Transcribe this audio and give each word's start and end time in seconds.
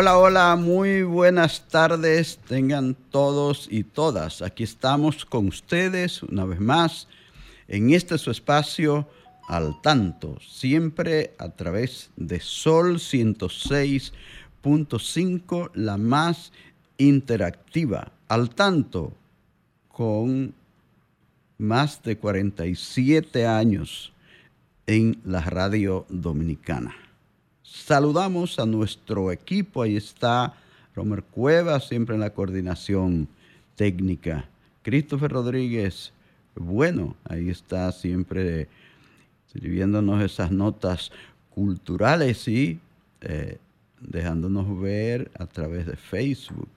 Hola, 0.00 0.16
hola, 0.16 0.54
muy 0.54 1.02
buenas 1.02 1.66
tardes 1.66 2.38
tengan 2.46 2.94
todos 2.94 3.66
y 3.68 3.82
todas. 3.82 4.42
Aquí 4.42 4.62
estamos 4.62 5.24
con 5.24 5.48
ustedes 5.48 6.22
una 6.22 6.44
vez 6.44 6.60
más 6.60 7.08
en 7.66 7.90
este 7.90 8.16
su 8.16 8.30
espacio 8.30 9.08
al 9.48 9.82
tanto, 9.82 10.38
siempre 10.40 11.34
a 11.36 11.48
través 11.48 12.12
de 12.14 12.38
Sol 12.38 13.00
106.5, 13.00 15.70
la 15.74 15.96
más 15.96 16.52
interactiva, 16.96 18.12
al 18.28 18.50
tanto, 18.50 19.12
con 19.88 20.54
más 21.58 22.04
de 22.04 22.18
47 22.18 23.48
años 23.48 24.12
en 24.86 25.20
la 25.24 25.40
radio 25.40 26.06
dominicana. 26.08 27.07
Saludamos 27.70 28.58
a 28.58 28.64
nuestro 28.64 29.30
equipo, 29.30 29.82
ahí 29.82 29.94
está 29.94 30.54
Romer 30.94 31.22
Cueva, 31.22 31.78
siempre 31.80 32.14
en 32.14 32.22
la 32.22 32.30
coordinación 32.30 33.28
técnica. 33.76 34.48
Christopher 34.82 35.30
Rodríguez, 35.30 36.14
bueno, 36.54 37.14
ahí 37.24 37.50
está 37.50 37.92
siempre 37.92 38.68
sirviéndonos 39.52 40.22
esas 40.22 40.50
notas 40.50 41.12
culturales 41.50 42.48
y 42.48 42.80
eh, 43.20 43.58
dejándonos 44.00 44.80
ver 44.80 45.30
a 45.38 45.44
través 45.44 45.86
de 45.86 45.96
Facebook. 45.96 46.68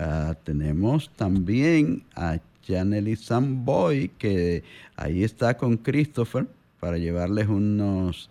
Uh, 0.00 0.34
tenemos 0.44 1.10
también 1.10 2.04
a 2.14 2.38
Janely 2.66 3.16
Samboy, 3.16 4.08
que 4.16 4.64
ahí 4.96 5.24
está 5.24 5.58
con 5.58 5.76
Christopher 5.76 6.46
para 6.80 6.96
llevarles 6.96 7.48
unos 7.48 8.30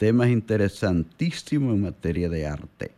temas 0.00 0.30
interesantísimos 0.30 1.74
en 1.74 1.82
materia 1.82 2.30
de 2.30 2.46
arte. 2.46 2.90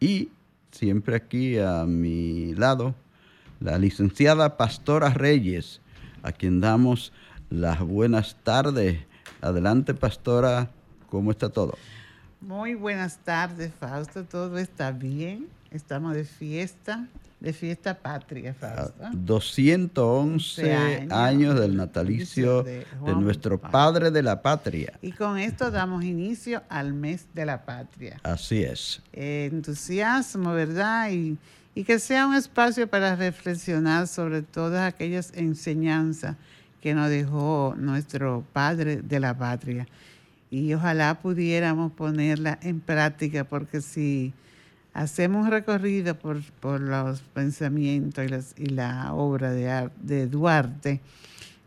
Y 0.00 0.30
siempre 0.72 1.14
aquí 1.14 1.58
a 1.58 1.84
mi 1.84 2.54
lado, 2.54 2.94
la 3.60 3.76
licenciada 3.76 4.56
Pastora 4.56 5.10
Reyes, 5.10 5.82
a 6.22 6.32
quien 6.32 6.62
damos 6.62 7.12
las 7.50 7.80
buenas 7.80 8.36
tardes. 8.42 9.00
Adelante, 9.42 9.92
Pastora, 9.92 10.70
¿cómo 11.10 11.30
está 11.30 11.50
todo? 11.50 11.74
Muy 12.40 12.74
buenas 12.74 13.18
tardes, 13.18 13.70
Fausto, 13.78 14.24
todo 14.24 14.56
está 14.56 14.92
bien, 14.92 15.46
estamos 15.70 16.14
de 16.14 16.24
fiesta 16.24 17.08
de 17.40 17.52
fiesta 17.52 17.94
patria, 17.94 18.52
Fausto. 18.52 19.04
211 19.12 20.74
años, 20.74 21.12
años, 21.12 21.60
del 21.60 21.76
natalicio 21.76 22.64
de, 22.64 22.84
de 23.04 23.14
nuestro 23.14 23.60
padre 23.60 24.10
de 24.10 24.22
la 24.22 24.42
patria. 24.42 24.98
Y 25.02 25.12
con 25.12 25.38
esto 25.38 25.70
damos 25.70 26.04
inicio 26.04 26.62
al 26.68 26.94
mes 26.94 27.26
de 27.34 27.46
la 27.46 27.64
patria. 27.64 28.18
Así 28.24 28.62
es. 28.62 29.02
Eh, 29.12 29.48
entusiasmo, 29.52 30.52
¿verdad? 30.52 31.10
Y, 31.12 31.38
y 31.74 31.84
que 31.84 32.00
sea 32.00 32.26
un 32.26 32.34
espacio 32.34 32.88
para 32.88 33.14
reflexionar 33.14 34.08
sobre 34.08 34.42
todas 34.42 34.82
aquellas 34.82 35.32
enseñanzas 35.34 36.36
que 36.80 36.94
nos 36.94 37.08
dejó 37.08 37.74
nuestro 37.76 38.44
padre 38.52 38.96
de 39.02 39.20
la 39.20 39.36
patria. 39.36 39.86
Y 40.50 40.72
ojalá 40.74 41.20
pudiéramos 41.20 41.92
ponerla 41.92 42.58
en 42.62 42.80
práctica, 42.80 43.44
porque 43.44 43.80
si 43.80 44.32
hacemos 44.92 45.44
un 45.44 45.50
recorrido 45.50 46.16
por, 46.18 46.80
los 46.80 47.20
pensamientos 47.20 48.54
y, 48.56 48.66
la 48.66 49.12
obra 49.14 49.52
de, 49.52 49.90
de 50.00 50.26
Duarte, 50.26 51.00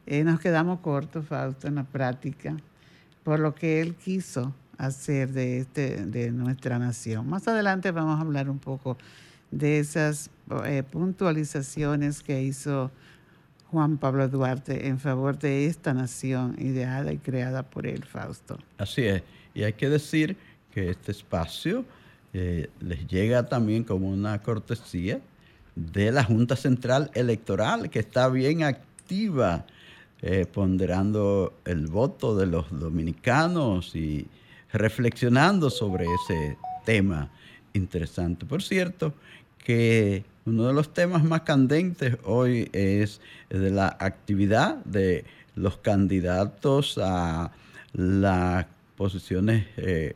eh, 0.06 0.24
nos 0.24 0.40
quedamos 0.40 0.80
cortos, 0.80 1.26
Fausto, 1.26 1.68
en 1.68 1.76
la 1.76 1.84
práctica, 1.84 2.58
por 3.24 3.40
lo 3.40 3.54
que 3.56 3.82
él 3.82 3.96
quiso 3.96 4.54
hacer 4.78 5.32
de, 5.32 5.60
este, 5.60 6.06
de 6.06 6.32
nuestra 6.32 6.80
nación. 6.80 7.30
Más 7.30 7.48
adelante 7.48 7.92
vamos 7.92 8.18
a 8.18 8.22
hablar 8.22 8.50
un 8.50 8.60
poco 8.60 8.98
de 9.52 9.80
esas 9.80 10.32
eh, 10.66 10.84
puntualizaciones 10.84 12.24
que 12.24 12.42
hizo 12.42 12.92
Juan 13.70 13.98
Pablo 13.98 14.28
Duarte 14.28 14.88
en 14.88 15.00
favor 15.00 15.38
de 15.38 15.68
esta 15.68 15.94
nación 15.94 16.56
ideada 16.60 17.14
y 17.14 17.18
creada 17.20 17.64
por 17.64 17.86
él, 17.86 18.04
Fausto. 18.04 18.58
Así 18.78 19.04
es, 19.04 19.24
y 19.54 19.64
hay 19.64 19.74
que 19.74 19.88
decir 19.88 20.36
que 20.74 20.90
este 20.90 21.12
espacio 21.12 21.86
eh, 22.34 22.70
les 22.80 23.08
llega 23.08 23.48
también 23.48 23.84
como 23.84 24.10
una 24.10 24.42
cortesía 24.42 25.20
de 25.76 26.12
la 26.12 26.24
Junta 26.24 26.56
Central 26.56 27.12
Electoral, 27.14 27.90
que 27.90 28.00
está 28.00 28.30
bien 28.30 28.64
activa, 28.64 29.66
eh, 30.22 30.46
ponderando 30.46 31.54
el 31.66 31.88
voto 31.88 32.36
de 32.36 32.46
los 32.46 32.68
dominicanos 32.72 33.96
y 33.96 34.28
reflexionando 34.72 35.70
sobre 35.70 36.06
ese 36.06 36.58
tema 36.86 37.30
interesante. 37.74 38.46
Por 38.46 38.62
cierto, 38.62 39.14
que 39.58 40.24
uno 40.46 40.68
de 40.68 40.74
los 40.74 40.94
temas 40.94 41.24
más 41.24 41.42
candentes 41.42 42.18
hoy 42.24 42.70
es 42.74 43.22
de 43.50 43.70
la 43.72 43.96
actividad 44.00 44.78
de 44.86 45.26
los 45.56 45.78
candidatos 45.78 46.98
a 47.02 47.52
las 47.94 48.66
posiciones 48.96 49.68
eh, 49.78 50.16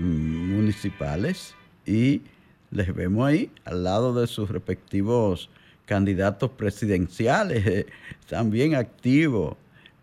municipales 0.00 1.54
y 1.86 2.22
les 2.70 2.94
vemos 2.94 3.26
ahí 3.26 3.50
al 3.64 3.84
lado 3.84 4.14
de 4.14 4.26
sus 4.26 4.50
respectivos 4.50 5.50
candidatos 5.84 6.50
presidenciales, 6.50 7.66
eh, 7.66 7.86
bien 8.46 8.74
activos. 8.74 9.56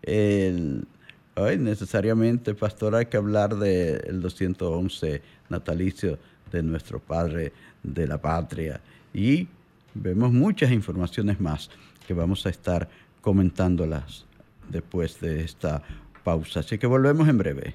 hoy 0.06 1.58
necesariamente, 1.58 2.54
pastor, 2.54 2.94
hay 2.94 3.06
que 3.06 3.16
hablar 3.16 3.56
del 3.56 4.20
211 4.20 5.22
natalicio 5.48 6.18
de 6.52 6.62
nuestro 6.62 7.00
Padre 7.00 7.52
de 7.82 8.06
la 8.06 8.18
Patria 8.18 8.80
y 9.12 9.48
vemos 9.94 10.32
muchas 10.32 10.70
informaciones 10.70 11.40
más 11.40 11.70
que 12.06 12.14
vamos 12.14 12.46
a 12.46 12.50
estar 12.50 12.88
comentándolas 13.20 14.26
después 14.68 15.20
de 15.20 15.42
esta 15.42 15.82
pausa. 16.24 16.60
Así 16.60 16.78
que 16.78 16.86
volvemos 16.86 17.28
en 17.28 17.38
breve. 17.38 17.74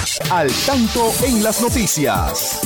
al 0.29 0.49
tanto 0.65 1.11
en 1.25 1.43
las 1.43 1.61
noticias. 1.61 2.61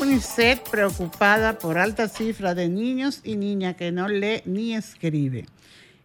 UNICEF 0.00 0.60
preocupada 0.70 1.58
por 1.58 1.78
alta 1.78 2.08
cifra 2.08 2.54
de 2.54 2.68
niños 2.68 3.20
y 3.24 3.36
niñas 3.36 3.76
que 3.76 3.92
no 3.92 4.08
lee 4.08 4.42
ni 4.44 4.74
escribe. 4.74 5.46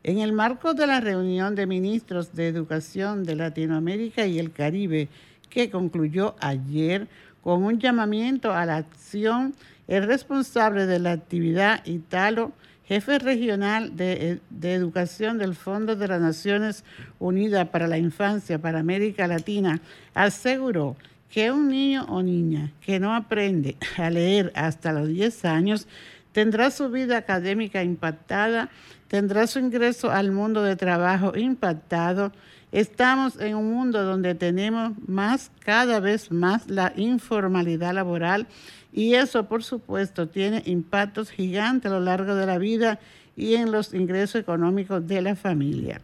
En 0.03 0.19
el 0.19 0.33
marco 0.33 0.73
de 0.73 0.87
la 0.87 0.99
reunión 0.99 1.55
de 1.55 1.65
ministros 1.67 2.33
de 2.33 2.47
Educación 2.47 3.23
de 3.23 3.35
Latinoamérica 3.35 4.25
y 4.25 4.39
el 4.39 4.51
Caribe, 4.51 5.07
que 5.49 5.69
concluyó 5.69 6.35
ayer 6.39 7.07
con 7.43 7.63
un 7.63 7.79
llamamiento 7.79 8.53
a 8.53 8.65
la 8.65 8.77
acción, 8.77 9.55
el 9.87 10.03
responsable 10.03 10.85
de 10.85 10.99
la 10.99 11.11
actividad, 11.11 11.85
Italo 11.85 12.51
jefe 12.87 13.19
regional 13.19 13.95
de, 13.95 14.39
de, 14.49 14.73
Educación 14.73 15.37
del 15.37 15.55
Fondo 15.55 15.95
de 15.95 16.07
las 16.07 16.21
Naciones 16.21 16.85
Unidas 17.19 17.67
para 17.67 17.87
la 17.87 17.97
Infancia 17.97 18.59
para 18.59 18.79
América 18.79 19.27
Latina, 19.27 19.81
aseguró 20.13 20.95
que 21.29 21.51
un 21.51 21.67
niño 21.67 22.05
o 22.09 22.23
niña 22.23 22.71
que 22.81 22.99
no 22.99 23.13
aprende 23.13 23.75
a 23.97 24.09
leer 24.09 24.51
hasta 24.55 24.93
los 24.93 25.09
10 25.09 25.45
años 25.45 25.87
tendrá 26.31 26.71
su 26.71 26.89
vida 26.89 27.17
académica 27.17 27.83
impactada, 27.83 28.69
tendrá 29.07 29.47
su 29.47 29.59
ingreso 29.59 30.11
al 30.11 30.31
mundo 30.31 30.63
de 30.63 30.75
trabajo 30.75 31.35
impactado. 31.35 32.31
Estamos 32.71 33.39
en 33.39 33.55
un 33.55 33.73
mundo 33.73 34.03
donde 34.03 34.35
tenemos 34.35 34.93
más, 35.07 35.51
cada 35.59 35.99
vez 35.99 36.31
más, 36.31 36.69
la 36.69 36.93
informalidad 36.95 37.93
laboral 37.93 38.47
y 38.91 39.15
eso, 39.15 39.47
por 39.47 39.63
supuesto, 39.63 40.27
tiene 40.27 40.63
impactos 40.65 41.29
gigantes 41.29 41.91
a 41.91 41.95
lo 41.95 42.01
largo 42.01 42.35
de 42.35 42.45
la 42.45 42.57
vida 42.57 42.99
y 43.35 43.55
en 43.55 43.71
los 43.71 43.93
ingresos 43.93 44.41
económicos 44.41 45.07
de 45.07 45.21
la 45.21 45.35
familia. 45.35 46.01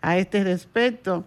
A 0.00 0.18
este 0.18 0.42
respecto, 0.42 1.24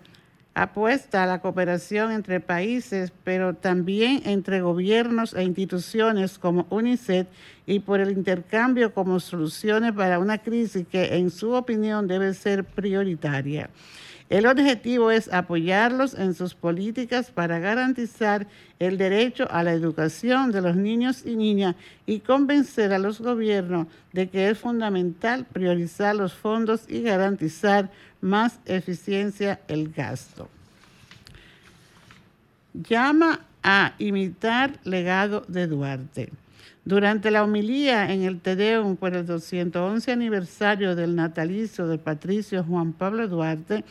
apuesta 0.56 1.22
a 1.22 1.28
la 1.28 1.42
cooperación 1.42 2.12
entre 2.12 2.40
países, 2.40 3.12
pero 3.24 3.54
también 3.54 4.22
entre 4.26 4.62
gobiernos 4.62 5.34
e 5.34 5.44
instituciones 5.44 6.40
como 6.40 6.66
UNICEF 6.70 7.28
y 7.66 7.80
por 7.80 8.00
el 8.00 8.12
intercambio 8.12 8.94
como 8.94 9.20
soluciones 9.20 9.92
para 9.92 10.18
una 10.18 10.38
crisis 10.38 10.88
que 10.88 11.18
en 11.18 11.30
su 11.30 11.52
opinión 11.52 12.08
debe 12.08 12.34
ser 12.34 12.64
prioritaria. 12.64 13.70
El 14.30 14.48
objetivo 14.48 15.12
es 15.12 15.32
apoyarlos 15.32 16.16
en 16.16 16.34
sus 16.34 16.56
políticas 16.56 17.30
para 17.30 17.60
garantizar 17.60 18.48
el 18.80 18.98
derecho 18.98 19.48
a 19.52 19.62
la 19.62 19.74
educación 19.74 20.52
de 20.52 20.62
los 20.62 20.76
niños 20.76 21.24
y 21.26 21.36
niñas 21.36 21.76
y 22.08 22.22
convencer 22.22 22.92
a 22.92 22.98
los 23.00 23.22
gobiernos 23.22 23.86
de 24.14 24.28
que 24.28 24.50
es 24.50 24.58
fundamental 24.58 25.46
priorizar 25.46 26.16
los 26.16 26.34
fondos 26.34 26.86
y 26.88 27.04
garantizar 27.04 27.92
más 28.20 28.60
eficiencia 28.66 29.60
el 29.68 29.92
gasto. 29.92 30.50
Llama 32.74 33.42
a 33.62 33.94
imitar 34.00 34.80
legado 34.84 35.46
de 35.48 35.68
Duarte. 35.68 36.32
Durante 36.86 37.32
la 37.32 37.44
homilía 37.44 38.12
en 38.14 38.24
el 38.24 38.40
Tedeum 38.40 38.96
por 38.96 39.16
el 39.16 39.26
211 39.26 40.12
aniversario 40.12 40.96
del 40.96 41.16
natalicio 41.16 41.88
de 41.88 41.98
Patricio 41.98 42.64
Juan 42.64 42.94
Pablo 42.94 43.28
Duarte, 43.28 43.84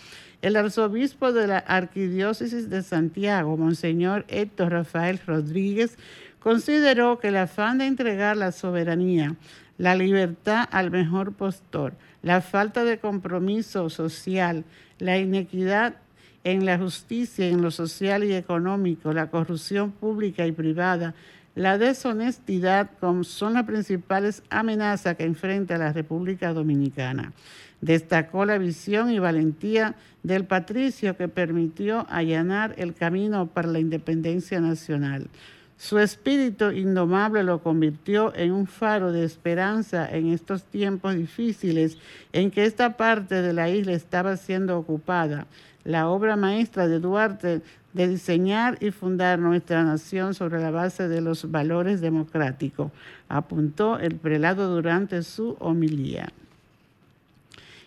el 0.42 0.56
arzobispo 0.56 1.32
de 1.32 1.46
la 1.46 1.58
Arquidiócesis 1.58 2.70
de 2.70 2.82
Santiago, 2.82 3.56
Monseñor 3.56 4.24
Héctor 4.28 4.72
Rafael 4.72 5.18
Rodríguez, 5.26 5.98
consideró 6.38 7.18
que 7.18 7.28
el 7.28 7.36
afán 7.38 7.78
de 7.78 7.86
entregar 7.86 8.36
la 8.36 8.52
soberanía, 8.52 9.34
la 9.78 9.94
libertad 9.94 10.68
al 10.70 10.90
mejor 10.90 11.32
postor, 11.32 11.94
la 12.22 12.42
falta 12.42 12.84
de 12.84 12.98
compromiso 12.98 13.90
social, 13.90 14.64
la 14.98 15.18
inequidad 15.18 15.96
en 16.44 16.66
la 16.66 16.78
justicia, 16.78 17.48
en 17.48 17.62
lo 17.62 17.70
social 17.70 18.22
y 18.22 18.34
económico, 18.34 19.12
la 19.12 19.30
corrupción 19.30 19.90
pública 19.92 20.46
y 20.46 20.52
privada, 20.52 21.14
la 21.54 21.78
deshonestidad 21.78 22.90
son 23.22 23.54
las 23.54 23.64
principales 23.64 24.42
amenazas 24.50 25.16
que 25.16 25.24
enfrenta 25.24 25.78
la 25.78 25.92
República 25.92 26.52
Dominicana. 26.52 27.32
Destacó 27.80 28.44
la 28.44 28.58
visión 28.58 29.10
y 29.10 29.18
valentía 29.18 29.94
del 30.22 30.46
patricio 30.46 31.16
que 31.16 31.28
permitió 31.28 32.06
allanar 32.08 32.74
el 32.78 32.94
camino 32.94 33.46
para 33.46 33.68
la 33.68 33.78
independencia 33.78 34.60
nacional. 34.60 35.28
Su 35.76 35.98
espíritu 35.98 36.70
indomable 36.70 37.42
lo 37.42 37.62
convirtió 37.62 38.34
en 38.34 38.52
un 38.52 38.66
faro 38.66 39.12
de 39.12 39.24
esperanza 39.24 40.08
en 40.08 40.32
estos 40.32 40.64
tiempos 40.64 41.14
difíciles 41.14 41.98
en 42.32 42.50
que 42.50 42.64
esta 42.64 42.96
parte 42.96 43.42
de 43.42 43.52
la 43.52 43.68
isla 43.68 43.92
estaba 43.92 44.36
siendo 44.36 44.78
ocupada. 44.78 45.46
La 45.84 46.08
obra 46.08 46.36
maestra 46.36 46.88
de 46.88 46.98
Duarte 46.98 47.62
de 47.94 48.08
diseñar 48.08 48.76
y 48.80 48.90
fundar 48.90 49.38
nuestra 49.38 49.82
nación 49.84 50.34
sobre 50.34 50.60
la 50.60 50.70
base 50.70 51.08
de 51.08 51.20
los 51.20 51.50
valores 51.50 52.00
democráticos, 52.00 52.90
apuntó 53.28 53.98
el 53.98 54.16
prelado 54.16 54.68
durante 54.68 55.22
su 55.22 55.56
homilía. 55.60 56.28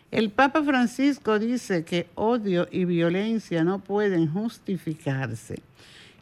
El 0.09 0.29
Papa 0.29 0.63
Francisco 0.63 1.37
dice 1.37 1.83
que 1.83 2.07
odio 2.15 2.69
y 2.71 2.85
violencia 2.85 3.65
no 3.65 3.79
pueden 3.79 4.31
justificarse. 4.31 5.59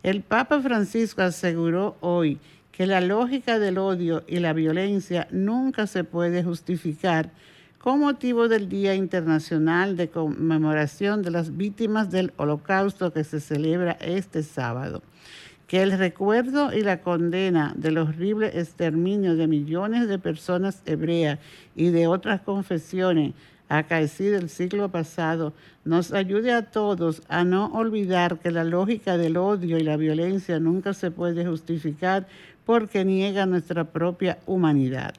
El 0.01 0.21
Papa 0.21 0.60
Francisco 0.60 1.21
aseguró 1.21 1.95
hoy 2.00 2.39
que 2.71 2.88
la 2.88 3.00
lógica 3.00 3.60
del 3.60 3.78
odio 3.78 4.24
y 4.28 4.39
la 4.39 4.54
violencia 4.54 5.28
nunca 5.30 5.86
se 5.86 6.04
puede 6.04 6.44
justificar 6.44 7.30
con 7.86 8.00
motivo 8.00 8.48
del 8.48 8.68
Día 8.68 8.96
Internacional 8.96 9.96
de 9.96 10.10
Conmemoración 10.10 11.22
de 11.22 11.30
las 11.30 11.56
Víctimas 11.56 12.10
del 12.10 12.34
Holocausto 12.36 13.14
que 13.14 13.24
se 13.24 13.40
celebra 13.40 13.92
este 14.02 14.42
sábado. 14.42 15.04
Que 15.68 15.84
el 15.84 15.96
recuerdo 15.96 16.74
y 16.74 16.82
la 16.82 17.02
condena 17.02 17.76
del 17.78 18.00
horrible 18.00 18.48
exterminio 18.60 19.36
de 19.36 19.46
millones 19.46 20.08
de 20.08 20.18
personas 20.18 20.82
hebreas 20.88 21.38
y 21.76 21.90
de 21.90 22.08
otras 22.08 22.42
confesiones 22.42 23.36
acaecido 23.70 24.40
el 24.40 24.50
siglo 24.50 24.90
pasado 24.90 25.54
nos 25.84 26.12
ayude 26.12 26.54
a 26.54 26.72
todos 26.72 27.22
a 27.30 27.44
no 27.44 27.68
olvidar 27.68 28.40
que 28.40 28.50
la 28.50 28.64
lógica 28.64 29.16
del 29.16 29.38
odio 29.38 29.78
y 29.78 29.84
la 29.84 29.96
violencia 29.96 30.60
nunca 30.60 30.96
se 30.96 31.12
puede 31.12 31.46
justificar 31.46 32.26
porque 32.66 33.06
niega 33.06 33.46
nuestra 33.46 33.84
propia 33.84 34.40
humanidad 34.48 35.14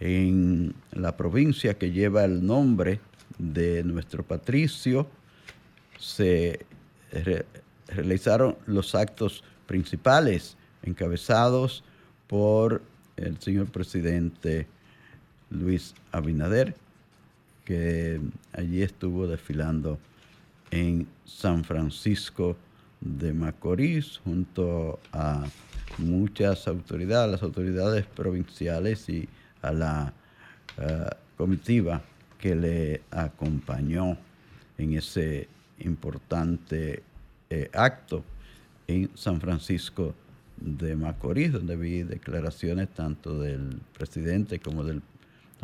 en 0.00 0.74
la 0.92 1.16
provincia 1.16 1.78
que 1.78 1.92
lleva 1.92 2.24
el 2.24 2.44
nombre 2.44 3.00
de 3.38 3.84
nuestro 3.84 4.24
patricio, 4.24 5.08
se 5.98 6.66
realizaron 7.88 8.56
los 8.66 8.94
actos 8.94 9.44
principales 9.66 10.56
encabezados 10.82 11.84
por 12.26 12.82
el 13.16 13.38
señor 13.40 13.66
presidente 13.66 14.66
Luis 15.50 15.94
Abinader 16.10 16.74
que 17.64 18.20
allí 18.52 18.82
estuvo 18.82 19.26
desfilando 19.26 19.98
en 20.70 21.06
San 21.24 21.64
Francisco 21.64 22.56
de 23.00 23.32
Macorís 23.32 24.18
junto 24.24 24.98
a 25.12 25.44
muchas 25.98 26.66
autoridades, 26.66 27.30
las 27.30 27.42
autoridades 27.42 28.06
provinciales 28.06 29.08
y 29.08 29.28
a 29.62 29.72
la 29.72 30.12
eh, 30.78 31.10
comitiva 31.36 32.02
que 32.38 32.54
le 32.54 33.02
acompañó 33.10 34.16
en 34.78 34.94
ese 34.94 35.48
importante 35.78 37.02
eh, 37.50 37.70
acto 37.72 38.24
en 38.86 39.10
San 39.14 39.40
Francisco 39.40 40.14
de 40.56 40.96
Macorís, 40.96 41.52
donde 41.52 41.76
vi 41.76 42.02
declaraciones 42.02 42.88
tanto 42.90 43.40
del 43.40 43.80
presidente 43.96 44.58
como 44.58 44.84
del 44.84 45.02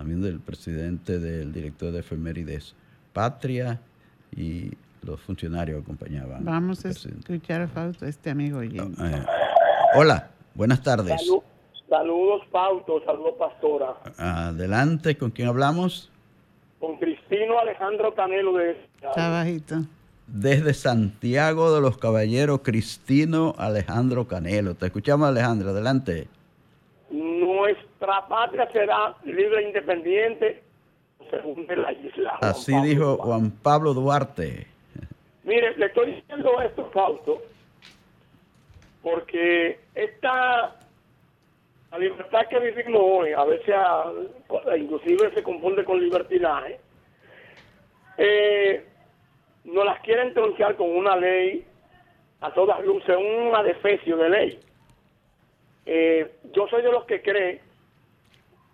también 0.01 0.23
del 0.23 0.41
presidente 0.41 1.19
del 1.19 1.53
director 1.53 1.93
de 1.93 2.01
efemérides 2.01 2.75
Patria 3.13 3.79
y 4.35 4.71
los 5.03 5.21
funcionarios 5.21 5.83
acompañaban. 5.83 6.43
Vamos 6.43 6.87
a 6.87 6.89
escuchar 6.89 7.61
a 7.61 7.69
Fausto, 7.69 8.07
este 8.07 8.31
amigo 8.31 8.63
eh, 8.63 8.81
hola, 9.95 10.31
buenas 10.55 10.83
tardes. 10.83 11.21
saludos, 11.87 12.43
Fausto, 12.51 13.05
saludos, 13.05 13.35
Pastora. 13.39 13.95
Adelante, 14.17 15.19
¿con 15.19 15.33
quién 15.33 15.49
hablamos? 15.49 16.11
Con 16.79 16.97
Cristino 16.97 17.59
Alejandro 17.59 18.15
Canelo 18.15 18.55
de... 18.55 18.79
Está 19.03 19.29
bajito. 19.29 19.83
Desde 20.27 20.73
Santiago 20.73 21.75
de 21.75 21.83
los 21.83 21.99
Caballeros, 21.99 22.61
Cristino 22.63 23.55
Alejandro 23.59 24.27
Canelo. 24.27 24.75
Te 24.77 24.87
escuchamos, 24.87 25.29
Alejandro, 25.29 25.71
adelante. 25.71 26.29
Nuestra 28.01 28.27
patria 28.29 28.67
será 28.73 29.15
libre 29.25 29.61
e 29.61 29.67
independiente 29.69 30.63
según 31.31 31.67
la 31.69 31.93
isla. 31.93 32.39
Así 32.41 32.73
dijo 32.81 33.19
Juan 33.19 33.51
Pablo 33.51 33.93
Duarte. 33.93 34.67
Mire, 35.45 35.77
le 35.77 35.87
estoy 35.87 36.15
diciendo 36.15 36.63
esto, 36.63 36.89
Fausto, 36.95 37.43
porque 39.03 39.81
esta 39.95 40.77
la 41.91 41.99
libertad 41.99 42.47
que 42.49 42.59
vivimos 42.59 43.03
hoy, 43.05 43.33
a 43.33 43.45
veces 43.45 43.75
inclusive 44.79 45.35
se 45.35 45.43
confunde 45.43 45.85
con 45.85 46.01
libertinaje, 46.01 46.81
eh, 48.17 48.83
nos 49.65 49.85
las 49.85 50.01
quieren 50.01 50.33
tronchar 50.33 50.75
con 50.77 50.89
una 50.89 51.17
ley 51.17 51.67
a 52.41 52.51
todas 52.55 52.83
luces, 52.83 53.15
una 53.15 53.63
defecio 53.63 54.17
de 54.17 54.31
ley. 54.31 54.61
Eh, 55.85 56.33
yo 56.55 56.67
soy 56.69 56.81
de 56.81 56.93
los 56.93 57.05
que 57.05 57.21
creen 57.21 57.70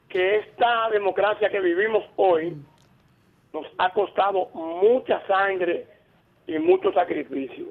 que 0.09 0.37
esta 0.37 0.89
democracia 0.91 1.51
que 1.51 1.61
vivimos 1.61 2.05
hoy 2.17 2.57
nos 3.53 3.67
ha 3.79 3.93
costado 3.93 4.49
mucha 4.55 5.27
sangre 5.27 5.87
y 6.47 6.59
mucho 6.59 6.93
sacrificio. 6.93 7.67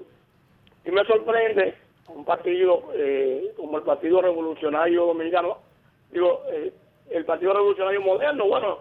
Y 0.86 0.92
me 0.92 1.04
sorprende 1.06 1.76
un 2.08 2.26
partido 2.26 2.92
eh, 2.94 3.54
como 3.56 3.78
el 3.78 3.84
Partido 3.84 4.22
Revolucionario 4.22 5.06
Dominicano, 5.06 5.58
digo, 6.12 6.44
eh, 6.52 6.74
el 7.10 7.26
Partido 7.26 7.54
Revolucionario 7.54 8.02
Moderno, 8.02 8.48
bueno, 8.48 8.80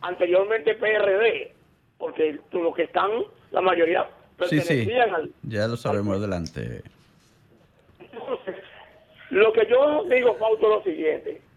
anteriormente 0.00 0.74
PRD, 0.74 1.52
porque 1.98 2.38
los 2.52 2.74
que 2.74 2.84
están, 2.84 3.10
la 3.50 3.60
mayoría 3.60 4.08
pertenecían 4.36 5.14
al... 5.14 5.30
Ya 5.42 5.66
lo 5.66 5.76
sabemos 5.76 6.16
adelante. 6.18 6.82
lo 9.30 9.52
que 9.52 9.66
yo 9.68 10.04
digo, 10.04 10.34
Fausto, 10.36 10.66
es 10.66 10.76
lo 10.76 10.82
siguiente. 10.92 11.47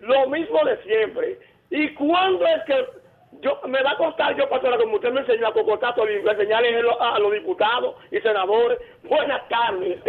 Lo 0.00 0.28
mismo 0.28 0.64
de 0.64 0.82
siempre. 0.82 1.38
¿Y 1.70 1.94
cuándo 1.94 2.46
es 2.46 2.62
que 2.66 3.00
yo 3.42 3.60
me 3.68 3.82
va 3.82 3.92
a 3.92 3.96
costar 3.96 4.36
yo 4.36 4.48
pasar 4.48 4.76
como 4.78 4.96
usted 4.96 5.12
me 5.12 5.20
enseñó 5.20 5.48
a 5.48 5.52
cocotato 5.52 6.06
enseñarle 6.06 6.82
a 7.00 7.18
los 7.18 7.32
diputados 7.32 7.94
y 8.10 8.18
senadores 8.18 8.78
buenas 9.08 9.48
tardes. 9.48 10.00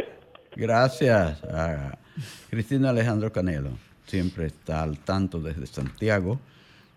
Gracias 0.55 1.43
a 1.45 1.97
Cristina 2.49 2.89
Alejandro 2.89 3.31
Canelo. 3.31 3.69
Siempre 4.05 4.47
está 4.47 4.83
al 4.83 4.99
tanto 4.99 5.39
desde 5.39 5.65
Santiago. 5.67 6.39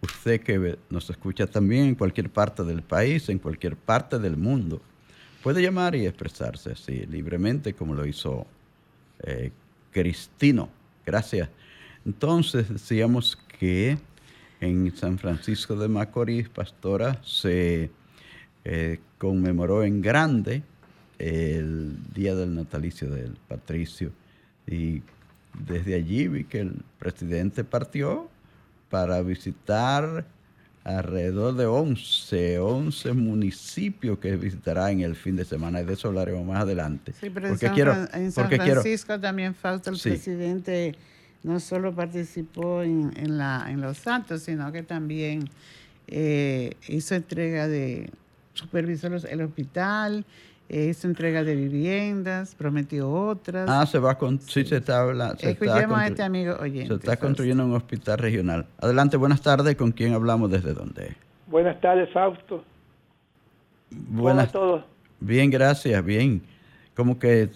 Usted 0.01 0.41
que 0.41 0.77
nos 0.91 1.09
escucha 1.09 1.47
también 1.47 1.85
en 1.85 1.95
cualquier 1.95 2.31
parte 2.31 2.65
del 2.65 2.83
país 2.83 3.29
en 3.29 3.39
cualquier 3.39 3.77
parte 3.77 4.19
del 4.19 4.37
mundo 4.37 4.81
puede 5.43 5.63
llamar 5.63 5.95
y 5.95 6.07
expresarse 6.07 6.73
así 6.73 7.07
libremente 7.07 7.75
como 7.75 7.95
lo 7.95 8.05
hizo 8.07 8.47
eh, 9.23 9.53
Cristino. 9.93 10.69
Gracias 11.07 11.49
entonces 12.07 12.69
decíamos 12.69 13.39
que 13.59 13.99
en 14.61 14.95
San 14.97 15.19
Francisco 15.19 15.77
de 15.77 15.89
Macorís, 15.89 16.49
pastora, 16.49 17.21
se 17.23 17.91
eh, 18.65 19.01
conmemoró 19.19 19.85
en 19.85 20.01
grande 20.01 20.63
el 21.19 21.97
día 22.15 22.35
del 22.35 22.55
natalicio 22.55 23.11
del 23.11 23.37
patricio. 23.49 24.13
Y 24.67 25.03
desde 25.67 25.95
allí 25.95 26.29
vi 26.29 26.45
que 26.45 26.61
el 26.61 26.83
presidente 26.99 27.65
partió 27.65 28.29
para 28.91 29.21
visitar 29.23 30.25
alrededor 30.83 31.55
de 31.55 31.67
11, 31.67 32.59
11 32.59 33.13
municipios 33.15 34.19
que 34.19 34.37
visitará 34.37 34.91
en 34.91 35.01
el 35.01 35.17
fin 35.17 35.37
de 35.37 35.45
semana. 35.45 35.81
Y 35.81 35.85
de 35.85 35.95
eso 35.95 36.09
hablaremos 36.09 36.47
más 36.47 36.63
adelante. 36.63 37.13
Sí, 37.13 37.31
pero 37.31 37.49
porque 37.49 37.67
en 37.67 37.75
San, 37.75 38.09
en 38.13 38.33
San 38.33 38.51
Francisco 38.51 39.19
también 39.19 39.55
falta 39.55 39.91
el 39.91 39.99
presidente 39.99 40.95
no 41.45 41.61
solo 41.61 41.95
participó 41.95 42.83
en, 42.83 43.13
en, 43.17 43.39
la, 43.39 43.67
en 43.69 43.81
Los 43.81 43.99
Santos, 43.99 44.43
sino 44.43 44.73
que 44.73 44.83
también 44.83 45.45
eh, 46.09 46.73
hizo 46.89 47.15
entrega 47.15 47.69
de, 47.69 48.11
supervisó 48.55 49.07
el 49.07 49.43
hospital, 49.43 50.25
eh, 50.71 50.87
hizo 50.91 51.07
entrega 51.07 51.45
de 51.45 51.55
viviendas, 51.55 52.55
prometió 52.55 53.11
otras. 53.11 53.69
Ah, 53.69 53.85
se 53.85 53.99
va 53.99 54.17
con, 54.17 54.41
sí, 54.41 54.65
se 54.65 54.79
está 54.79 55.03
hablando. 55.03 55.37
Escuchemos 55.41 55.99
a 55.99 56.07
este 56.07 56.23
amigo 56.23 56.57
oyente. 56.59 56.89
Se 56.89 56.95
está 56.95 57.19
construyendo 57.19 57.67
un 57.67 57.75
hospital 57.75 58.19
regional. 58.19 58.67
Adelante, 58.79 59.19
buenas 59.19 59.43
tardes, 59.43 59.77
¿con 59.77 59.93
quién 59.93 60.15
hablamos? 60.15 60.51
¿Desde 60.51 60.73
dónde? 60.73 61.15
Buenas 61.47 61.79
tardes, 61.83 62.11
Fausto. 62.13 62.65
Buenas. 63.91 64.51
¿Cómo 64.51 64.67
todos? 64.67 64.85
Bien, 65.21 65.51
gracias, 65.51 66.03
bien. 66.03 66.43
Como 66.95 67.19
que 67.19 67.51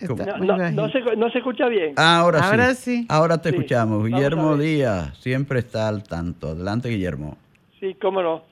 no, 0.00 0.88
se, 1.30 1.38
escucha 1.38 1.68
bien. 1.68 1.94
Ah, 1.96 2.18
ahora, 2.20 2.74
sí. 2.74 3.06
Ahora 3.08 3.40
te 3.40 3.50
escuchamos. 3.50 4.04
Guillermo 4.04 4.56
Díaz 4.56 5.16
siempre 5.18 5.60
está 5.60 5.86
al 5.88 6.02
tanto. 6.04 6.48
Adelante, 6.48 6.88
Guillermo. 6.88 7.38
Sí, 7.80 7.96
cómo 8.00 8.22
no. 8.22 8.42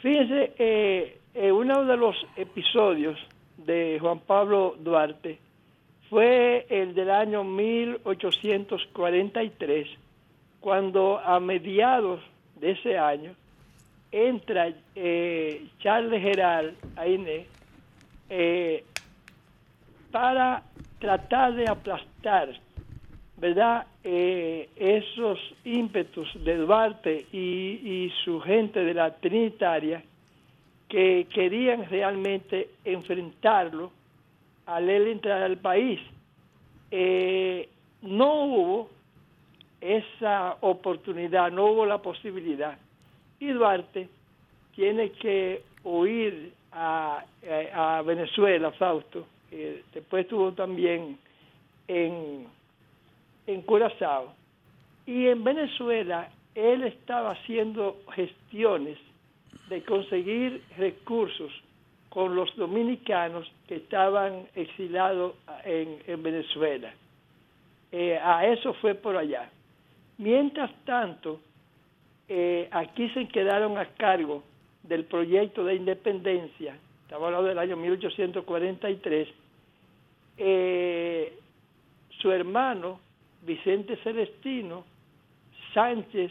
Fíjense, 0.00 0.52
eh, 0.58 1.18
eh, 1.34 1.52
uno 1.52 1.84
de 1.84 1.96
los 1.96 2.16
episodios 2.36 3.18
de 3.58 3.98
Juan 4.00 4.20
Pablo 4.20 4.76
Duarte 4.80 5.38
fue 6.08 6.66
el 6.70 6.94
del 6.94 7.10
año 7.10 7.44
1843, 7.44 9.88
cuando 10.60 11.18
a 11.18 11.38
mediados 11.40 12.20
de 12.60 12.70
ese 12.72 12.98
año 12.98 13.32
entra 14.10 14.72
eh, 14.94 15.66
Charles 15.80 16.22
Gerald 16.22 16.74
Aine 16.96 17.46
eh, 18.30 18.84
para 20.10 20.62
tratar 20.98 21.54
de 21.54 21.68
aplastar, 21.68 22.48
¿verdad? 23.36 23.86
Eh, 24.02 24.68
esos 24.76 25.38
ímpetus 25.64 26.28
de 26.44 26.56
Duarte 26.56 27.26
y, 27.32 28.10
su 28.24 28.40
gente 28.40 28.84
de 28.84 28.94
la 28.94 29.14
Trinitaria 29.16 30.02
que 30.88 31.26
querían 31.32 31.88
realmente 31.88 32.70
enfrentarlo 32.84 33.92
al 34.66 34.88
entrar 34.88 35.42
al 35.42 35.58
país. 35.58 36.00
Eh, 36.90 37.68
no 38.02 38.44
hubo 38.44 38.90
esa 39.80 40.56
oportunidad, 40.60 41.52
no 41.52 41.66
hubo 41.66 41.86
la 41.86 41.98
posibilidad. 41.98 42.78
Y 43.38 43.48
Duarte 43.48 44.08
tiene 44.74 45.10
que 45.10 45.62
huir 45.84 46.52
a, 46.72 47.24
a 47.74 48.02
Venezuela, 48.02 48.72
Fausto, 48.72 49.26
después 49.50 50.24
estuvo 50.24 50.52
también 50.52 51.18
en, 51.86 52.46
en 53.46 53.62
Curazao. 53.62 54.34
Y 55.06 55.26
en 55.26 55.42
Venezuela 55.42 56.28
él 56.54 56.82
estaba 56.84 57.30
haciendo 57.30 57.96
gestiones 58.14 58.98
de 59.68 59.82
conseguir 59.82 60.62
recursos 60.76 61.52
con 62.08 62.34
los 62.34 62.54
dominicanos 62.56 63.50
que 63.66 63.76
estaban 63.76 64.46
exilados 64.54 65.34
en, 65.64 66.22
Venezuela. 66.22 66.92
Eh, 67.92 68.18
a 68.22 68.46
eso 68.46 68.74
fue 68.74 68.94
por 68.94 69.16
allá. 69.16 69.50
Mientras 70.16 70.70
tanto, 70.84 71.40
eh, 72.28 72.68
aquí 72.72 73.08
se 73.10 73.28
quedaron 73.28 73.78
a 73.78 73.86
cargo 73.86 74.42
del 74.82 75.04
proyecto 75.04 75.64
de 75.64 75.76
independencia 75.76 76.76
estamos 77.08 77.24
hablando 77.24 77.48
del 77.48 77.58
año 77.58 77.74
1843, 77.74 79.28
eh, 80.36 81.38
su 82.20 82.30
hermano 82.30 83.00
Vicente 83.46 83.96
Celestino, 84.04 84.84
Sánchez 85.72 86.30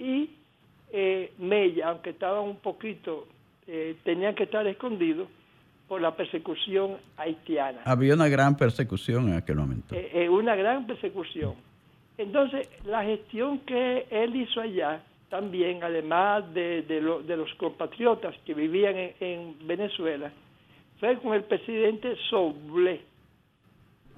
y 0.00 0.30
eh, 0.90 1.32
Mella, 1.38 1.90
aunque 1.90 2.10
estaban 2.10 2.42
un 2.42 2.56
poquito, 2.56 3.28
eh, 3.68 3.94
tenían 4.02 4.34
que 4.34 4.42
estar 4.42 4.66
escondidos, 4.66 5.28
por 5.86 6.00
la 6.00 6.16
persecución 6.16 6.96
haitiana. 7.18 7.82
Había 7.84 8.14
una 8.14 8.26
gran 8.26 8.56
persecución 8.56 9.28
en 9.28 9.34
aquel 9.34 9.56
momento. 9.56 9.94
Eh, 9.94 10.24
eh, 10.24 10.28
una 10.28 10.56
gran 10.56 10.86
persecución. 10.86 11.54
Entonces, 12.18 12.68
la 12.86 13.04
gestión 13.04 13.58
que 13.60 14.06
él 14.10 14.34
hizo 14.34 14.60
allá, 14.60 15.02
también, 15.32 15.82
además 15.82 16.52
de, 16.52 16.84
los 17.00 17.54
compatriotas 17.54 18.36
que 18.44 18.52
vivían 18.52 19.14
en, 19.18 19.56
Venezuela, 19.66 20.30
fue 21.00 21.16
con 21.20 21.32
el 21.32 21.44
presidente 21.44 22.16
Soble, 22.28 23.00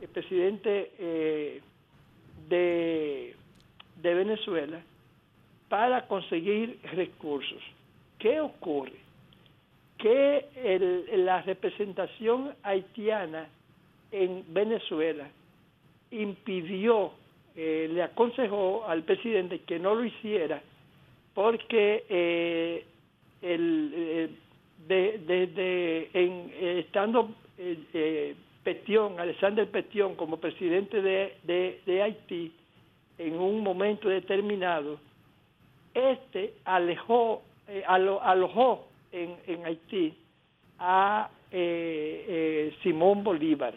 el 0.00 0.08
presidente 0.08 0.90
eh, 0.98 1.60
de, 2.48 3.36
de 4.02 4.14
Venezuela, 4.14 4.82
para 5.68 6.08
conseguir 6.08 6.80
recursos. 6.94 7.62
¿Qué 8.18 8.40
ocurre? 8.40 8.98
Que 9.96 11.06
la 11.18 11.42
representación 11.42 12.56
haitiana 12.64 13.46
en 14.10 14.44
Venezuela 14.48 15.28
impidió, 16.10 17.12
eh, 17.54 17.88
le 17.88 18.02
aconsejó 18.02 18.84
al 18.88 19.04
presidente 19.04 19.60
que 19.60 19.78
no 19.78 19.94
lo 19.94 20.04
hiciera 20.04 20.60
porque 21.34 22.04
eh, 22.08 22.84
el, 23.42 24.30
eh, 24.88 26.10
en, 26.14 26.52
estando 26.78 27.30
Petión, 28.62 29.20
Alexander 29.20 29.70
Petión 29.70 30.14
como 30.14 30.38
presidente 30.38 31.02
de, 31.02 31.34
de 31.44 32.02
Haití, 32.02 32.52
en 33.18 33.38
un 33.38 33.62
momento 33.62 34.08
determinado, 34.08 34.98
este 35.94 36.54
alejó, 36.64 37.42
eh, 37.68 37.84
alojó 37.86 38.88
en, 39.12 39.36
en, 39.46 39.64
Haití 39.64 40.14
a 40.78 41.30
eh, 41.52 42.24
eh, 42.28 42.76
Simón 42.82 43.22
Bolívar. 43.22 43.74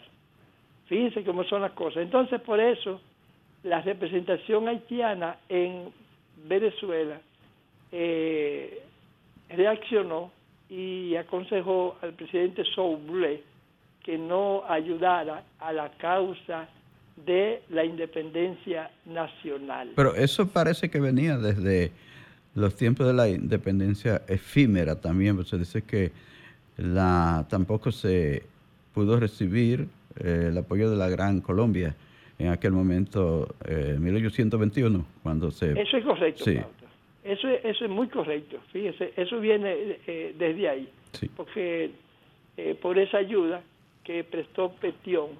Fíjense 0.86 1.22
cómo 1.22 1.44
son 1.44 1.62
las 1.62 1.72
cosas. 1.72 2.02
Entonces, 2.02 2.40
por 2.40 2.58
eso, 2.58 3.00
la 3.62 3.80
representación 3.82 4.68
haitiana 4.68 5.38
en 5.48 5.92
Venezuela 6.44 7.20
reaccionó 9.50 10.30
y 10.68 11.16
aconsejó 11.16 11.96
al 12.02 12.12
presidente 12.12 12.62
Soublé 12.74 13.42
que 14.02 14.18
no 14.18 14.62
ayudara 14.68 15.44
a 15.58 15.72
la 15.72 15.90
causa 15.98 16.68
de 17.26 17.62
la 17.70 17.84
independencia 17.84 18.90
nacional. 19.06 19.90
Pero 19.96 20.14
eso 20.14 20.48
parece 20.48 20.88
que 20.88 21.00
venía 21.00 21.36
desde 21.36 21.92
los 22.54 22.74
tiempos 22.76 23.06
de 23.06 23.12
la 23.12 23.28
independencia 23.28 24.22
efímera 24.28 25.00
también, 25.00 25.36
pues 25.36 25.48
se 25.48 25.58
dice 25.58 25.82
que 25.82 26.12
la, 26.76 27.46
tampoco 27.48 27.92
se 27.92 28.44
pudo 28.94 29.18
recibir 29.18 29.88
eh, 30.18 30.46
el 30.48 30.58
apoyo 30.58 30.90
de 30.90 30.96
la 30.96 31.08
Gran 31.08 31.40
Colombia 31.40 31.94
en 32.38 32.48
aquel 32.48 32.72
momento, 32.72 33.54
eh, 33.64 33.96
1821, 33.98 35.04
cuando 35.22 35.50
se... 35.50 35.72
Eso 35.80 35.96
es 35.96 36.04
correcto, 36.04 36.44
sí. 36.44 36.58
Eso, 37.28 37.48
es, 37.48 37.64
eso 37.64 37.84
es 37.84 37.90
muy 37.90 38.08
correcto, 38.08 38.58
fíjese, 38.72 39.12
eso 39.16 39.38
viene 39.38 39.98
eh, 40.06 40.34
desde 40.38 40.68
ahí, 40.68 40.88
porque 41.36 41.90
eh, 42.56 42.74
por 42.80 42.98
esa 42.98 43.18
ayuda 43.18 43.62
que 44.02 44.24
prestó 44.24 44.72
Petión 44.72 45.30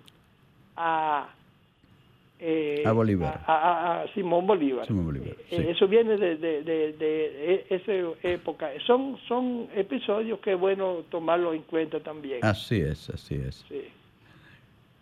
a 0.76 1.30
eh, 2.40 2.84
a 2.86 2.92
Bolívar. 2.92 3.42
A, 3.46 4.04
Simón 4.14 4.46
Bolívar. 4.46 4.86
Eh, 5.50 5.72
eso 5.74 5.88
viene 5.88 6.16
de, 6.16 6.36
de, 6.36 7.66
esa 7.68 7.92
época. 8.22 8.70
Son, 8.86 9.16
son 9.26 9.68
episodios 9.74 10.38
que 10.38 10.52
es 10.52 10.60
bueno 10.60 11.04
tomarlo 11.10 11.52
en 11.52 11.62
cuenta 11.62 11.98
también. 11.98 12.38
Así 12.42 12.76
es, 12.76 13.10
así 13.10 13.34
es. 13.34 13.64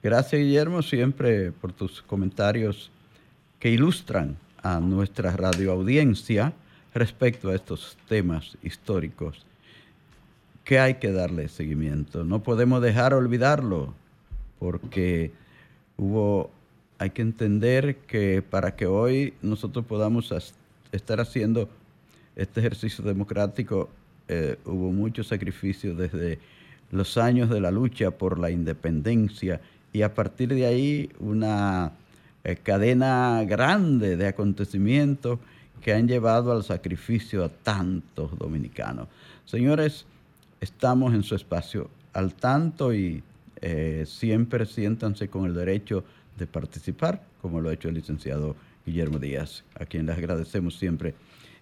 Gracias, 0.03 0.41
Guillermo, 0.41 0.81
siempre 0.81 1.53
por 1.53 1.73
tus 1.73 2.01
comentarios 2.01 2.91
que 3.59 3.69
ilustran 3.71 4.37
a 4.63 4.81
nuestra 4.81 5.33
radioaudiencia 5.33 6.55
respecto 6.97 7.51
a 7.51 7.55
estos 7.55 7.99
temas 8.09 8.57
históricos 8.63 9.45
que 10.65 10.79
hay 10.79 10.95
que 10.95 11.13
darle 11.13 11.49
seguimiento. 11.49 12.25
No 12.25 12.43
podemos 12.43 12.83
dejar 12.83 13.15
olvidarlo 13.15 13.95
porque 14.59 15.31
hubo 15.97 16.51
hay 16.99 17.11
que 17.11 17.21
entender 17.21 17.97
que 18.07 18.43
para 18.43 18.75
que 18.75 18.87
hoy 18.87 19.35
nosotros 19.43 19.85
podamos 19.85 20.33
estar 20.91 21.21
haciendo 21.21 21.69
este 22.35 22.61
ejercicio 22.61 23.05
democrático, 23.05 23.91
eh, 24.29 24.57
hubo 24.65 24.91
muchos 24.93 25.27
sacrificios 25.27 25.99
desde 25.99 26.39
los 26.91 27.19
años 27.19 27.51
de 27.51 27.61
la 27.61 27.71
lucha 27.71 28.11
por 28.11 28.39
la 28.39 28.51
independencia 28.51 29.61
y 29.93 30.01
a 30.01 30.15
partir 30.15 30.55
de 30.55 30.65
ahí 30.65 31.11
una 31.19 31.93
eh, 32.45 32.57
cadena 32.57 33.45
grande 33.45 34.17
de 34.17 34.29
acontecimientos 34.29 35.39
que 35.81 35.93
han 35.93 36.09
llevado 36.09 36.53
al 36.53 36.65
sacrificio 36.65 37.45
a 37.45 37.49
tantos 37.49 38.37
dominicanos. 38.39 39.09
Señores, 39.45 40.07
estamos 40.61 41.15
en 41.15 41.23
su 41.23 41.35
espacio 41.35 41.91
al 42.13 42.35
tanto 42.35 42.95
y 42.95 43.23
eh, 43.61 44.05
siempre 44.07 44.67
siéntanse 44.67 45.29
con 45.29 45.47
el 45.47 45.55
derecho 45.55 46.05
de 46.39 46.47
participar, 46.47 47.23
como 47.41 47.61
lo 47.61 47.69
ha 47.69 47.75
hecho 47.75 47.89
el 47.89 47.95
licenciado 47.95 48.57
Guillermo 48.85 49.19
Díaz, 49.19 49.65
a 49.79 49.85
quien 49.85 50.07
les 50.07 50.17
agradecemos 50.17 50.77
siempre 50.79 51.15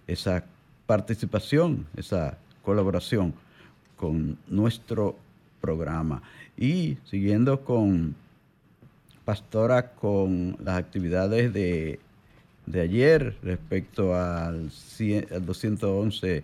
esa 0.07 0.43
participación, 0.85 1.85
esa 1.95 2.37
colaboración 2.63 3.33
con 3.95 4.37
nuestro 4.47 5.17
programa. 5.61 6.21
Y 6.57 6.97
siguiendo 7.05 7.61
con 7.63 8.15
Pastora, 9.25 9.93
con 9.93 10.55
las 10.63 10.77
actividades 10.77 11.51
de, 11.51 11.99
ayer 12.73 13.35
respecto 13.43 14.15
al, 14.15 14.69
211 14.69 16.43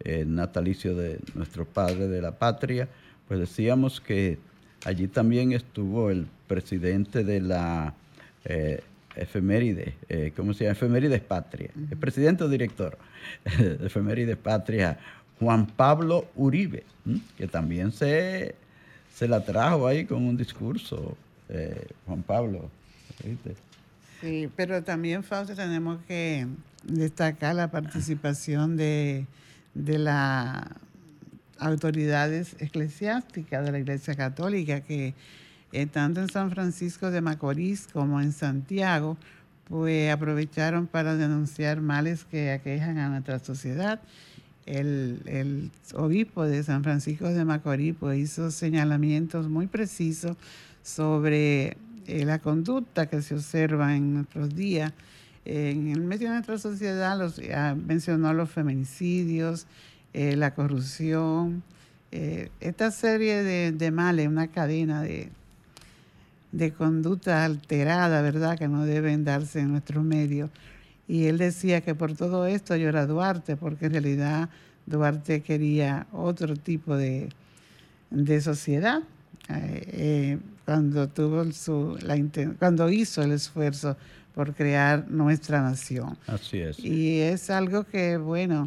eh, 0.00 0.24
natalicio 0.26 0.94
de 0.94 1.18
nuestro 1.34 1.64
Padre 1.64 2.08
de 2.08 2.20
la 2.20 2.32
Patria, 2.32 2.88
pues 3.28 3.40
decíamos 3.40 4.00
que 4.00 4.38
allí 4.84 5.08
también 5.08 5.52
estuvo 5.52 6.10
el 6.10 6.26
presidente 6.46 7.24
de 7.24 7.40
la 7.40 7.94
eh, 8.44 8.82
efeméride, 9.16 9.94
eh, 10.08 10.32
¿cómo 10.36 10.52
se 10.52 10.64
llama? 10.64 10.72
Efemérides 10.72 11.20
Patria, 11.22 11.70
el 11.90 11.96
presidente 11.96 12.44
o 12.44 12.48
director 12.48 12.98
de 13.56 13.78
Efemérides 13.86 14.36
Patria, 14.36 14.98
Juan 15.38 15.66
Pablo 15.66 16.26
Uribe, 16.34 16.82
que 17.38 17.46
también 17.46 17.92
se, 17.92 18.56
se 19.14 19.28
la 19.28 19.44
trajo 19.44 19.86
ahí 19.86 20.04
con 20.04 20.24
un 20.24 20.36
discurso, 20.36 21.16
Juan 22.06 22.22
Pablo. 22.22 22.68
Pero 24.56 24.82
también, 24.82 25.22
Fausto, 25.22 25.54
tenemos 25.54 26.02
que 26.06 26.46
destacar 26.82 27.54
la 27.54 27.70
participación 27.70 28.76
de, 28.76 29.26
de 29.74 29.98
las 29.98 30.64
autoridades 31.58 32.56
eclesiásticas 32.58 33.64
de 33.64 33.72
la 33.72 33.78
Iglesia 33.78 34.14
Católica 34.14 34.80
que 34.80 35.14
eh, 35.72 35.86
tanto 35.86 36.20
en 36.20 36.28
San 36.28 36.50
Francisco 36.50 37.10
de 37.10 37.20
Macorís 37.20 37.88
como 37.92 38.20
en 38.20 38.32
Santiago, 38.32 39.16
pues 39.68 40.12
aprovecharon 40.12 40.86
para 40.86 41.16
denunciar 41.16 41.80
males 41.80 42.24
que 42.24 42.52
aquejan 42.52 42.98
a 42.98 43.08
nuestra 43.08 43.40
sociedad. 43.40 44.00
El, 44.66 45.70
obispo 45.94 46.44
de 46.44 46.62
San 46.62 46.84
Francisco 46.84 47.28
de 47.28 47.44
Macorís 47.44 47.96
pues, 47.98 48.18
hizo 48.18 48.50
señalamientos 48.50 49.48
muy 49.48 49.66
precisos 49.66 50.36
sobre 50.82 51.76
eh, 52.06 52.24
la 52.24 52.38
conducta 52.38 53.06
que 53.06 53.22
se 53.22 53.34
observa 53.34 53.96
en 53.96 54.14
nuestros 54.14 54.54
días. 54.54 54.92
en 55.44 55.88
el 55.88 56.00
medio 56.00 56.28
de 56.28 56.34
nuestra 56.34 56.58
sociedad 56.58 57.18
los, 57.18 57.40
mencionó 57.86 58.32
los 58.32 58.50
feminicidios, 58.50 59.66
eh, 60.14 60.36
la 60.36 60.54
corrupción, 60.54 61.62
esta 62.60 62.92
serie 62.92 63.42
de, 63.42 63.72
de 63.72 63.90
males, 63.90 64.28
una 64.28 64.46
cadena 64.46 65.02
de, 65.02 65.30
de 66.54 66.72
conducta 66.72 67.44
alterada, 67.44 68.22
¿verdad?, 68.22 68.56
que 68.56 68.68
no 68.68 68.86
deben 68.86 69.24
darse 69.24 69.60
en 69.60 69.72
nuestro 69.72 70.02
medio. 70.02 70.50
Y 71.08 71.26
él 71.26 71.38
decía 71.38 71.80
que 71.80 71.94
por 71.94 72.16
todo 72.16 72.46
esto 72.46 72.76
yo 72.76 72.92
Duarte, 73.06 73.56
porque 73.56 73.86
en 73.86 73.92
realidad 73.92 74.48
Duarte 74.86 75.42
quería 75.42 76.06
otro 76.12 76.56
tipo 76.56 76.96
de, 76.96 77.28
sociedad. 78.40 79.02
Eh, 79.48 79.84
eh, 79.92 80.38
cuando, 80.64 81.08
tuvo 81.08 81.50
su, 81.52 81.98
la, 82.02 82.16
cuando 82.58 82.90
hizo 82.90 83.22
el 83.22 83.32
esfuerzo 83.32 83.96
por 84.34 84.54
crear 84.54 85.08
nuestra 85.10 85.62
nación. 85.62 86.16
Así 86.26 86.58
es. 86.58 86.78
Y 86.78 87.20
es 87.20 87.50
algo 87.50 87.84
que, 87.84 88.16
bueno, 88.16 88.66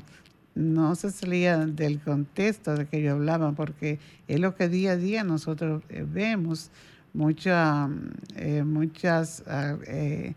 no 0.56 0.96
se 0.96 1.12
salía 1.12 1.58
del 1.58 2.00
contexto 2.00 2.76
de 2.76 2.86
que 2.88 3.02
yo 3.02 3.14
hablaba, 3.14 3.52
porque 3.52 4.00
es 4.28 4.40
lo 4.40 4.56
que 4.56 4.70
día 4.70 4.92
a 4.92 4.98
día 4.98 5.24
nosotros 5.24 5.84
eh, 5.90 6.06
vemos 6.08 6.72
mucha, 7.14 7.90
eh, 8.36 8.64
muchas 8.64 9.44
ah, 9.48 9.76
eh, 9.88 10.34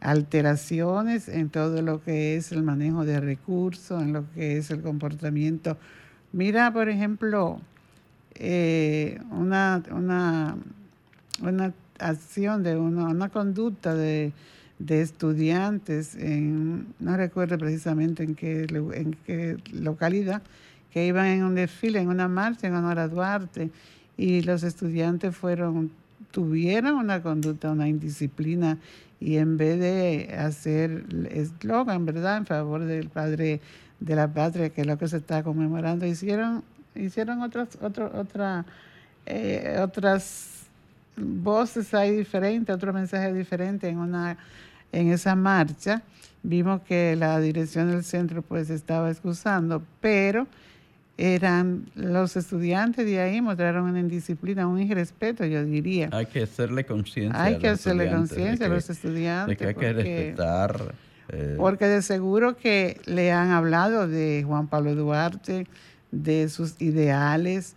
alteraciones 0.00 1.28
en 1.28 1.50
todo 1.50 1.82
lo 1.82 2.02
que 2.02 2.36
es 2.36 2.52
el 2.52 2.62
manejo 2.62 3.04
de 3.04 3.20
recursos, 3.20 4.02
en 4.02 4.12
lo 4.12 4.24
que 4.32 4.58
es 4.58 4.70
el 4.70 4.80
comportamiento. 4.80 5.76
Mira, 6.32 6.72
por 6.72 6.88
ejemplo, 6.88 7.60
eh, 8.34 9.18
una, 9.30 9.82
una, 9.90 10.56
una 11.40 11.72
acción 11.98 12.62
de 12.62 12.76
una, 12.76 13.04
una 13.06 13.28
conducta 13.28 13.94
de, 13.94 14.32
de 14.78 15.00
estudiantes, 15.00 16.14
en, 16.16 16.94
no 16.98 17.16
recuerdo 17.16 17.58
precisamente 17.58 18.22
en 18.22 18.34
qué, 18.34 18.66
en 18.94 19.16
qué 19.26 19.56
localidad, 19.72 20.42
que 20.92 21.06
iban 21.06 21.26
en 21.26 21.44
un 21.44 21.54
desfile, 21.54 22.00
en 22.00 22.08
una 22.08 22.28
marcha 22.28 22.66
en 22.66 22.74
honor 22.74 22.98
a 22.98 23.08
Duarte, 23.08 23.70
y 24.16 24.42
los 24.42 24.62
estudiantes 24.62 25.36
fueron, 25.36 25.90
tuvieron 26.30 26.94
una 26.94 27.22
conducta, 27.22 27.70
una 27.70 27.88
indisciplina, 27.88 28.78
y 29.20 29.36
en 29.36 29.56
vez 29.56 29.78
de 29.78 30.34
hacer 30.38 31.04
eslogan, 31.30 32.04
¿verdad?, 32.04 32.38
en 32.38 32.46
favor 32.46 32.84
del 32.84 33.08
padre 33.08 33.60
de 34.00 34.16
la 34.16 34.32
patria, 34.32 34.70
que 34.70 34.82
es 34.82 34.86
lo 34.86 34.98
que 34.98 35.08
se 35.08 35.16
está 35.16 35.42
conmemorando, 35.42 36.04
hicieron, 36.06 36.62
hicieron 36.94 37.42
otras, 37.42 37.78
otro, 37.80 38.10
otra, 38.14 38.66
eh, 39.24 39.78
otras 39.80 40.63
voces 41.16 41.94
ahí 41.94 42.16
diferentes, 42.16 42.74
otro 42.74 42.92
mensaje 42.92 43.32
diferente 43.32 43.88
en 43.88 43.98
una 43.98 44.36
en 44.92 45.10
esa 45.10 45.34
marcha. 45.34 46.02
Vimos 46.42 46.82
que 46.82 47.16
la 47.16 47.40
dirección 47.40 47.90
del 47.90 48.04
centro 48.04 48.42
pues 48.42 48.70
estaba 48.70 49.10
excusando, 49.10 49.82
pero 50.00 50.46
eran 51.16 51.86
los 51.94 52.36
estudiantes 52.36 53.06
de 53.06 53.20
ahí 53.20 53.40
mostraron 53.40 53.84
una 53.84 54.00
indisciplina, 54.00 54.66
un 54.66 54.80
irrespeto, 54.80 55.44
yo 55.44 55.64
diría. 55.64 56.10
Hay 56.12 56.26
que 56.26 56.42
hacerle 56.42 56.84
conciencia. 56.84 57.42
Hay 57.42 57.58
que 57.58 57.68
hacerle 57.68 58.10
conciencia 58.10 58.66
a 58.66 58.68
los 58.68 58.90
estudiantes. 58.90 59.48
De 59.48 59.56
que 59.56 59.68
hay 59.68 59.74
que 59.74 59.92
respetar. 59.92 60.94
Eh, 61.30 61.54
porque 61.56 61.86
de 61.86 62.02
seguro 62.02 62.56
que 62.56 63.00
le 63.06 63.32
han 63.32 63.50
hablado 63.50 64.06
de 64.06 64.44
Juan 64.46 64.66
Pablo 64.66 64.94
Duarte, 64.94 65.66
de 66.10 66.48
sus 66.48 66.80
ideales, 66.80 67.74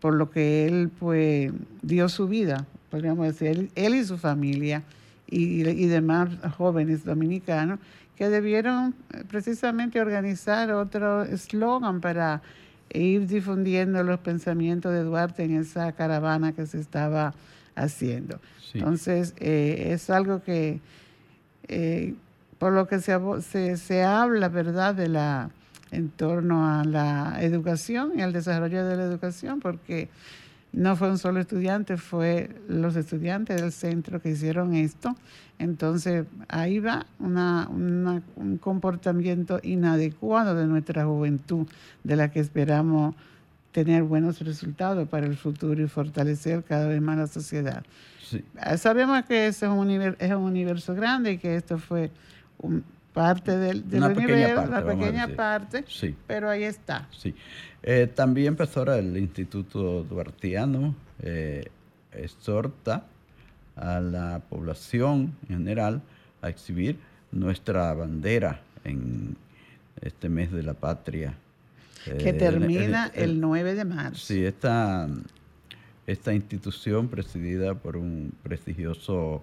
por 0.00 0.14
lo 0.14 0.30
que 0.30 0.66
él 0.66 0.90
pues 0.98 1.52
dio 1.82 2.08
su 2.08 2.28
vida, 2.28 2.66
podríamos 2.90 3.26
decir, 3.26 3.70
él 3.74 3.94
y 3.94 4.04
su 4.04 4.18
familia 4.18 4.82
y, 5.30 5.86
demás 5.86 6.30
jóvenes 6.56 7.04
dominicanos 7.04 7.78
que 8.16 8.28
debieron 8.28 8.94
eh, 9.12 9.24
precisamente 9.28 10.00
organizar 10.00 10.72
otro 10.72 11.22
eslogan 11.22 12.00
para 12.00 12.42
ir 12.90 13.26
difundiendo 13.26 14.02
los 14.02 14.20
pensamientos 14.20 14.92
de 14.92 15.02
Duarte 15.02 15.44
en 15.44 15.56
esa 15.56 15.92
caravana 15.92 16.52
que 16.52 16.66
se 16.66 16.80
estaba 16.80 17.34
haciendo. 17.76 18.40
Entonces, 18.74 19.34
eh, 19.38 19.90
es 19.92 20.10
algo 20.10 20.42
que, 20.42 20.80
eh, 21.68 22.14
por 22.58 22.72
lo 22.72 22.88
que 22.88 23.00
se, 23.00 23.16
se, 23.42 23.76
se, 23.76 24.02
habla, 24.02 24.48
¿verdad?, 24.48 24.94
de 24.94 25.08
la, 25.08 25.50
en 25.90 26.10
torno 26.10 26.66
a 26.66 26.84
la 26.84 27.38
educación 27.40 28.12
y 28.16 28.22
al 28.22 28.32
desarrollo 28.32 28.86
de 28.86 28.96
la 28.96 29.04
educación, 29.04 29.60
porque 29.60 30.08
no 30.72 30.96
fue 30.96 31.10
un 31.10 31.18
solo 31.18 31.40
estudiante, 31.40 31.96
fue 31.96 32.50
los 32.68 32.94
estudiantes 32.96 33.60
del 33.60 33.72
centro 33.72 34.20
que 34.20 34.30
hicieron 34.30 34.74
esto. 34.74 35.16
Entonces 35.58 36.26
ahí 36.48 36.78
va 36.78 37.06
un 37.18 38.58
comportamiento 38.60 39.60
inadecuado 39.62 40.54
de 40.54 40.66
nuestra 40.66 41.04
juventud, 41.04 41.66
de 42.04 42.16
la 42.16 42.30
que 42.30 42.40
esperamos 42.40 43.14
tener 43.72 44.02
buenos 44.02 44.40
resultados 44.40 45.08
para 45.08 45.26
el 45.26 45.36
futuro 45.36 45.82
y 45.82 45.88
fortalecer 45.88 46.64
cada 46.64 46.88
vez 46.88 47.00
más 47.00 47.18
la 47.18 47.26
sociedad. 47.26 47.84
Ah, 48.58 48.76
sabemos 48.76 49.24
que 49.24 49.46
es 49.46 49.62
un, 49.62 49.90
es 49.90 50.32
un 50.32 50.42
universo 50.42 50.94
grande 50.94 51.32
y 51.32 51.38
que 51.38 51.56
esto 51.56 51.78
fue 51.78 52.10
parte 53.18 53.56
del, 53.56 53.84
universo, 53.84 54.14
pequeña 54.14 54.54
parte, 54.70 54.96
pequeña 54.96 55.28
parte, 55.36 55.84
pero 56.28 56.48
ahí 56.48 56.62
está. 56.62 57.08
Sí. 57.10 57.34
Eh, 57.82 58.06
también, 58.14 58.54
profesora, 58.54 58.96
el 58.96 59.16
Instituto 59.16 60.04
Duartiano 60.04 60.94
eh, 61.20 61.68
exhorta 62.12 63.06
a 63.74 63.98
la 63.98 64.40
población 64.48 65.34
en 65.48 65.58
general 65.58 66.02
a 66.42 66.48
exhibir 66.48 66.98
nuestra 67.32 67.92
bandera 67.92 68.60
en 68.84 69.36
este 70.00 70.28
mes 70.28 70.52
de 70.52 70.62
la 70.62 70.74
patria. 70.74 71.34
Que 72.04 72.28
eh, 72.28 72.32
termina 72.32 73.10
el, 73.14 73.40
9 73.40 73.74
de 73.74 73.84
marzo. 73.84 74.26
Sí, 74.26 74.44
esta, 74.44 75.08
esta 76.06 76.32
institución 76.32 77.08
presidida 77.08 77.74
por 77.74 77.96
un 77.96 78.32
prestigioso 78.44 79.42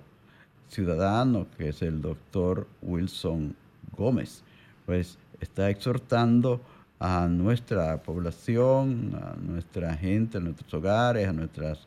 ciudadano 0.70 1.48
que 1.58 1.70
es 1.70 1.82
el 1.82 2.02
doctor 2.02 2.68
Wilson 2.82 3.56
Gómez, 3.96 4.44
pues 4.86 5.18
está 5.40 5.70
exhortando 5.70 6.62
a 7.00 7.28
nuestra 7.28 7.98
población, 8.02 9.12
a 9.22 9.36
nuestra 9.36 9.96
gente, 9.96 10.38
a 10.38 10.42
nuestros 10.42 10.74
hogares, 10.74 11.28
a 11.28 11.34
nuestras 11.34 11.80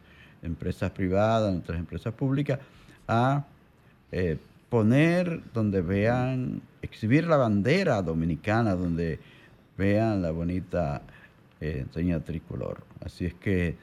empresas 0.42 0.90
privadas, 0.90 1.48
a 1.48 1.52
nuestras 1.52 1.78
empresas 1.78 2.12
públicas, 2.14 2.58
a 3.06 3.44
eh, 4.12 4.38
poner 4.68 5.40
donde 5.52 5.80
vean, 5.80 6.60
exhibir 6.82 7.26
la 7.26 7.36
bandera 7.36 8.02
dominicana, 8.02 8.74
donde 8.74 9.18
vean 9.76 10.22
la 10.22 10.30
bonita 10.30 11.02
eh, 11.60 11.84
enseña 11.86 12.20
tricolor. 12.20 12.82
Así 13.04 13.24
es 13.26 13.34
que 13.34 13.76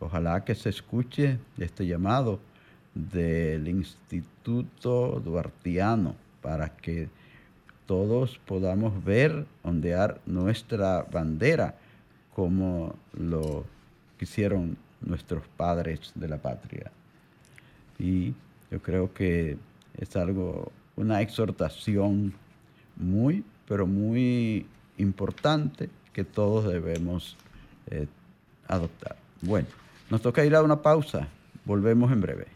ojalá 0.00 0.44
que 0.44 0.54
se 0.54 0.68
escuche 0.68 1.38
este 1.58 1.86
llamado 1.86 2.40
del 2.94 3.68
Instituto 3.68 5.20
Duartiano 5.24 6.14
para 6.40 6.68
que 6.70 7.08
todos 7.86 8.38
podamos 8.46 9.04
ver, 9.04 9.46
ondear 9.62 10.20
nuestra 10.26 11.06
bandera 11.10 11.76
como 12.34 12.94
lo 13.14 13.64
quisieron 14.18 14.76
nuestros 15.00 15.42
padres 15.56 16.12
de 16.14 16.28
la 16.28 16.38
patria. 16.38 16.90
Y 17.98 18.34
yo 18.70 18.82
creo 18.82 19.14
que 19.14 19.56
es 19.96 20.16
algo, 20.16 20.70
una 20.96 21.22
exhortación 21.22 22.34
muy, 22.96 23.44
pero 23.66 23.86
muy 23.86 24.66
importante 24.98 25.88
que 26.12 26.24
todos 26.24 26.70
debemos 26.70 27.36
eh, 27.90 28.06
adoptar. 28.68 29.16
Bueno, 29.42 29.68
nos 30.10 30.22
toca 30.22 30.44
ir 30.44 30.54
a 30.54 30.62
una 30.62 30.82
pausa. 30.82 31.28
Volvemos 31.64 32.12
en 32.12 32.20
breve. 32.20 32.55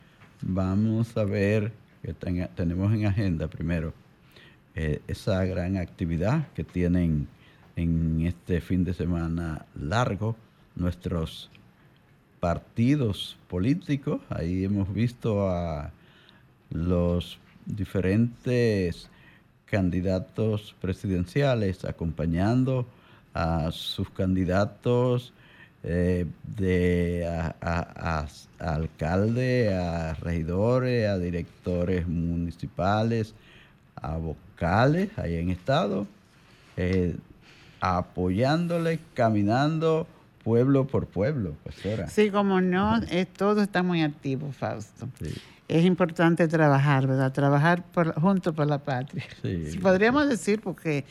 vamos 0.41 1.15
a 1.17 1.23
ver 1.23 1.71
que 2.01 2.13
tenemos 2.13 2.93
en 2.93 3.05
agenda 3.05 3.47
primero 3.47 3.93
eh, 4.75 5.01
esa 5.07 5.43
gran 5.45 5.77
actividad 5.77 6.47
que 6.53 6.63
tienen 6.63 7.27
en 7.75 8.25
este 8.25 8.61
fin 8.61 8.83
de 8.83 8.93
semana 8.93 9.65
largo 9.75 10.35
nuestros 10.75 11.49
partidos 12.39 13.37
políticos. 13.47 14.21
Ahí 14.29 14.63
hemos 14.63 14.91
visto 14.93 15.49
a 15.49 15.91
los 16.69 17.37
diferentes 17.65 19.09
candidatos 19.65 20.75
presidenciales 20.81 21.85
acompañando 21.85 22.87
a 23.33 23.71
sus 23.71 24.09
candidatos 24.09 25.33
eh, 25.83 26.27
de 26.43 27.25
a, 27.27 28.27
alcalde, 28.59 29.73
a 29.73 30.13
regidores, 30.15 31.09
a 31.09 31.17
directores 31.17 32.07
municipales, 32.07 33.33
a 33.95 34.17
vocales 34.17 35.09
ahí 35.17 35.37
en 35.37 35.49
estado, 35.49 36.07
eh, 36.77 37.15
apoyándole, 37.79 38.99
caminando 39.13 40.07
pueblo 40.43 40.85
por 40.87 41.07
pueblo, 41.07 41.55
pastora. 41.63 42.07
Sí, 42.07 42.29
como 42.29 42.61
no, 42.61 42.97
es, 42.97 43.27
todo 43.27 43.61
está 43.61 43.83
muy 43.83 44.01
activo, 44.03 44.51
Fausto. 44.51 45.07
Es 45.67 45.85
importante 45.85 46.47
trabajar, 46.47 47.07
¿verdad? 47.07 47.31
Trabajar 47.31 47.83
por, 47.83 48.13
junto 48.19 48.53
por 48.53 48.67
la 48.67 48.79
patria. 48.79 49.23
Sí, 49.41 49.77
Podríamos 49.81 50.27
decir, 50.27 50.61
porque 50.61 51.05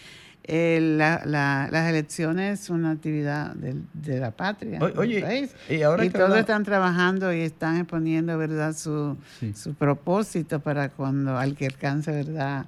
eh, 0.45 0.79
las 0.81 1.89
elecciones 1.89 2.61
son 2.61 2.81
una 2.81 2.93
actividad 2.93 3.55
de, 3.55 4.19
la 4.19 4.31
patria. 4.31 4.81
oye, 4.97 5.49
y, 5.69 5.83
ahora 5.83 6.09
todos 6.11 6.39
están 6.39 6.65
trabajando 6.65 7.33
y 7.33 7.41
están 7.41 7.79
exponiendo, 7.79 8.37
¿verdad?, 8.39 8.75
su, 8.75 9.17
su 9.55 9.75
propósito 9.75 10.61
para 10.61 10.89
cuando 10.89 11.37
al 11.37 11.55
que 11.55 11.67
alcance, 11.67 12.11
¿verdad?, 12.11 12.67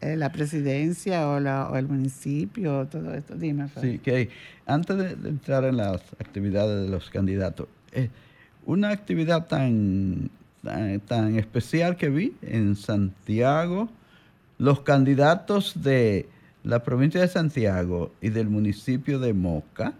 eh, 0.00 0.16
la 0.16 0.30
presidencia 0.30 1.26
o, 1.28 1.40
la, 1.40 1.70
o, 1.70 1.76
el 1.76 1.88
municipio, 1.88 2.86
todo 2.86 3.14
esto. 3.14 3.34
Dime, 3.34 3.68
Sí, 3.80 3.98
que 3.98 4.28
antes 4.66 4.96
de, 4.98 5.28
entrar 5.28 5.64
en 5.64 5.78
las 5.78 6.02
actividades 6.18 6.84
de 6.84 6.90
los 6.90 7.08
candidatos, 7.08 7.66
eh, 7.92 8.10
una 8.66 8.90
actividad 8.90 9.46
tan, 9.46 10.30
tan, 10.62 11.38
especial 11.38 11.96
que 11.96 12.10
vi 12.10 12.36
en 12.42 12.76
Santiago, 12.76 13.88
los 14.58 14.80
candidatos 14.80 15.82
de 15.82 16.28
la 16.66 16.82
provincia 16.82 17.20
de 17.20 17.28
Santiago 17.28 18.10
y 18.20 18.30
del 18.30 18.48
municipio 18.48 19.20
de 19.20 19.32
Moca, 19.32 19.94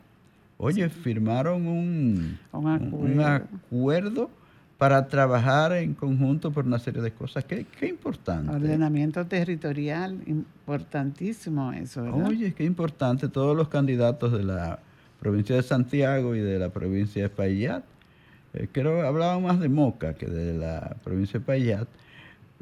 oye, 0.59 0.89
firmaron 0.89 1.69
un, 1.69 2.39
un 2.53 3.21
acuerdo 3.21 4.29
para 4.77 5.07
trabajar 5.07 5.73
en 5.75 5.95
conjunto 5.95 6.51
por 6.51 6.67
una 6.67 6.81
serie 6.81 7.03
de 7.03 7.13
cosas. 7.13 7.45
Qué, 7.45 7.67
qué 7.79 7.87
importante. 7.87 8.53
Ordenamiento 8.53 9.25
territorial, 9.27 10.19
importantísimo 10.27 11.73
eso, 11.73 12.03
¿verdad? 12.03 12.27
Oye, 12.27 12.53
qué 12.53 12.65
importante. 12.65 13.29
Todos 13.29 13.57
los 13.57 13.69
candidatos 13.69 14.33
de 14.33 14.43
la 14.43 14.81
provincia 15.21 15.55
de 15.55 15.63
Santiago 15.63 16.35
y 16.35 16.41
de 16.41 16.59
la 16.59 16.71
provincia 16.71 17.23
de 17.23 17.29
Payat, 17.29 17.85
eh, 18.55 18.69
creo 18.73 19.07
hablaban 19.07 19.45
más 19.45 19.61
de 19.61 19.69
Moca 19.69 20.15
que 20.15 20.27
de 20.27 20.55
la 20.55 20.97
provincia 21.05 21.39
de 21.39 21.47
Payat, 21.47 21.89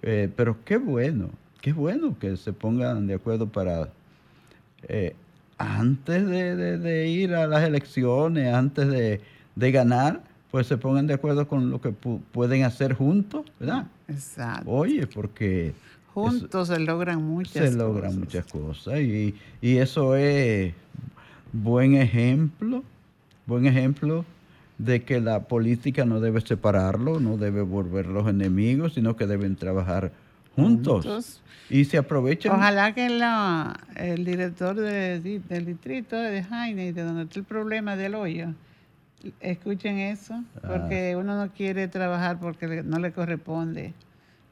eh, 0.03 0.29
pero 0.37 0.59
qué 0.63 0.77
bueno, 0.77 1.31
qué 1.65 1.73
bueno 1.73 2.19
que 2.19 2.37
se 2.37 2.53
pongan 2.53 3.07
de 3.07 3.15
acuerdo 3.15 3.49
para, 3.49 3.89
eh, 4.87 5.17
antes 5.57 6.29
de, 6.29 7.09
ir 7.09 7.35
a 7.35 7.47
las 7.47 7.65
elecciones, 7.65 8.53
antes 8.53 8.87
de, 8.87 9.23
de 9.57 9.73
ganar, 9.73 10.21
pues 10.51 10.67
se 10.67 10.77
pongan 10.77 11.07
de 11.07 11.15
acuerdo 11.15 11.49
con 11.49 11.71
lo 11.71 11.81
que 11.81 11.89
pueden 11.89 12.65
hacer 12.65 12.93
juntos, 12.93 13.47
¿verdad? 13.59 13.87
Exacto. 14.09 14.71
Oye, 14.71 15.07
porque... 15.07 15.73
Juntos 16.13 16.69
se 16.69 16.79
logran 16.81 17.23
muchas 17.23 17.55
cosas. 17.55 17.71
Se 17.71 17.79
logran 17.79 18.21
muchas 18.21 18.45
cosas 18.45 19.01
y, 19.01 19.35
eso 19.63 20.17
es 20.17 20.75
buen 21.51 21.95
ejemplo, 21.95 22.85
buen 23.47 23.65
ejemplo 23.65 24.27
de 24.77 25.03
que 25.03 25.19
la 25.19 25.45
política 25.45 26.05
no 26.05 26.21
debe 26.21 26.43
separarlo, 26.43 27.21
no 27.21 27.39
debe 27.39 27.63
volver 27.63 28.05
los 28.05 28.29
enemigos, 28.29 28.93
sino 28.93 29.17
que 29.17 29.27
deben 29.27 29.57
trabajar 29.57 30.13
juntos. 30.55 31.41
Y 31.71 31.87
se 31.87 31.97
aprovechan. 31.97 32.55
Ojalá 32.55 32.95
que 32.95 33.07
el 33.07 34.25
director 34.25 34.77
del 34.77 35.65
distrito 35.67 36.17
de 36.17 36.43
Jaime, 36.43 36.93
de 36.93 37.03
donde 37.03 37.23
está 37.23 37.39
el 37.39 37.45
problema 37.45 37.97
del 37.97 38.15
hoyo, 38.15 38.55
escuchen 39.41 39.99
eso, 39.99 40.43
porque 40.67 41.13
ah. 41.15 41.19
uno 41.19 41.37
no 41.37 41.53
quiere 41.53 41.89
trabajar 41.89 42.39
porque 42.39 42.83
no 42.83 42.99
le 42.99 43.13
corresponde. 43.13 43.95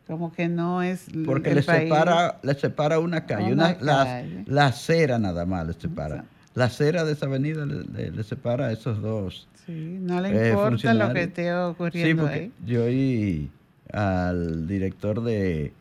Como 0.06 0.32
que 0.32 0.48
no 0.48 0.82
es. 0.82 1.06
Porque 1.24 1.54
le, 1.54 1.62
Separa, 1.62 2.38
le 2.42 2.54
separa 2.54 2.98
una 2.98 3.24
calle, 3.24 3.52
una, 3.52 3.76
La, 3.80 4.66
acera 4.66 5.18
nada 5.18 5.46
más 5.46 5.66
le 5.66 5.72
separa. 5.74 6.24
La 6.54 6.64
acera 6.64 7.04
de 7.04 7.12
esa 7.12 7.26
avenida 7.26 7.64
le, 7.64 8.24
separa 8.24 8.66
a 8.66 8.72
esos 8.72 9.00
dos. 9.00 9.48
Sí, 9.64 9.98
no 10.00 10.20
le 10.20 10.30
eh, 10.30 10.50
importa 10.50 10.92
lo 10.92 11.12
que 11.12 11.22
esté 11.22 11.54
ocurriendo 11.54 12.26
sí, 12.26 12.34
ahí. 12.34 12.52
Yo 12.66 12.84
oí 12.84 13.50
al 13.92 14.66
director 14.66 15.22
de, 15.22 15.72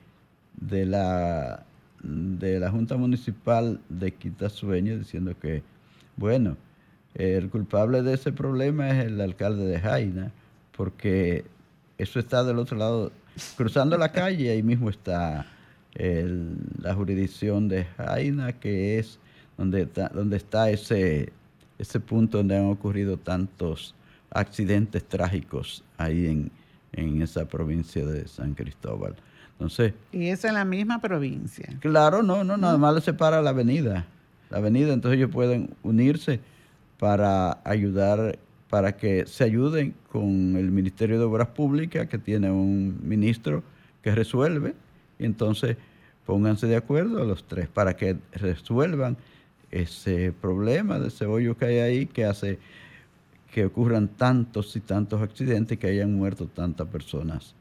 de 0.61 0.85
la 0.85 1.65
de 2.03 2.59
la 2.59 2.71
Junta 2.71 2.97
Municipal 2.97 3.79
de 3.89 4.11
Quitasueño 4.11 4.97
diciendo 4.97 5.35
que, 5.39 5.61
bueno, 6.17 6.57
el 7.13 7.49
culpable 7.49 8.01
de 8.01 8.13
ese 8.13 8.31
problema 8.31 8.89
es 8.89 9.05
el 9.05 9.21
alcalde 9.21 9.65
de 9.65 9.79
Jaina, 9.79 10.31
porque 10.75 11.45
eso 11.97 12.19
está 12.19 12.43
del 12.43 12.57
otro 12.57 12.77
lado, 12.77 13.11
cruzando 13.55 13.97
la 13.97 14.11
calle, 14.11 14.51
ahí 14.51 14.63
mismo 14.63 14.89
está 14.89 15.45
la 15.93 16.95
jurisdicción 16.95 17.67
de 17.67 17.83
Jaina, 17.83 18.53
que 18.53 18.97
es 18.97 19.19
donde 19.57 19.83
está, 19.83 20.09
donde 20.09 20.37
está 20.37 20.69
ese, 20.69 21.33
ese 21.77 21.99
punto 21.99 22.37
donde 22.37 22.57
han 22.57 22.67
ocurrido 22.67 23.17
tantos 23.17 23.93
accidentes 24.31 25.03
trágicos 25.03 25.83
ahí 25.97 26.27
en, 26.27 26.51
en 26.93 27.21
esa 27.21 27.45
provincia 27.45 28.05
de 28.05 28.27
San 28.27 28.53
Cristóbal. 28.53 29.15
Entonces, 29.61 29.93
y 30.11 30.29
eso 30.29 30.47
en 30.47 30.55
la 30.55 30.65
misma 30.65 30.99
provincia. 30.99 31.69
Claro, 31.81 32.23
no, 32.23 32.43
no, 32.43 32.57
nada 32.57 32.79
más 32.79 32.95
le 32.95 33.01
separa 33.01 33.43
la 33.43 33.51
avenida. 33.51 34.07
La 34.49 34.57
avenida, 34.57 34.91
entonces 34.91 35.19
ellos 35.19 35.29
pueden 35.29 35.69
unirse 35.83 36.39
para 36.97 37.59
ayudar, 37.63 38.39
para 38.71 38.97
que 38.97 39.27
se 39.27 39.43
ayuden 39.43 39.93
con 40.11 40.55
el 40.55 40.71
Ministerio 40.71 41.19
de 41.19 41.25
Obras 41.25 41.49
Públicas, 41.49 42.07
que 42.07 42.17
tiene 42.17 42.49
un 42.49 43.01
ministro 43.03 43.61
que 44.01 44.15
resuelve, 44.15 44.73
y 45.19 45.25
entonces 45.25 45.77
pónganse 46.25 46.65
de 46.65 46.75
acuerdo 46.75 47.21
a 47.21 47.25
los 47.25 47.43
tres 47.43 47.67
para 47.67 47.95
que 47.95 48.17
resuelvan 48.33 49.15
ese 49.69 50.31
problema 50.41 50.97
de 50.97 51.09
ese 51.09 51.27
hoyo 51.27 51.55
que 51.55 51.65
hay 51.65 51.77
ahí 51.77 52.05
que 52.07 52.25
hace 52.25 52.57
que 53.53 53.65
ocurran 53.65 54.07
tantos 54.07 54.75
y 54.75 54.79
tantos 54.79 55.21
accidentes 55.21 55.77
que 55.77 55.85
hayan 55.85 56.15
muerto 56.15 56.47
tantas 56.47 56.87
personas 56.87 57.53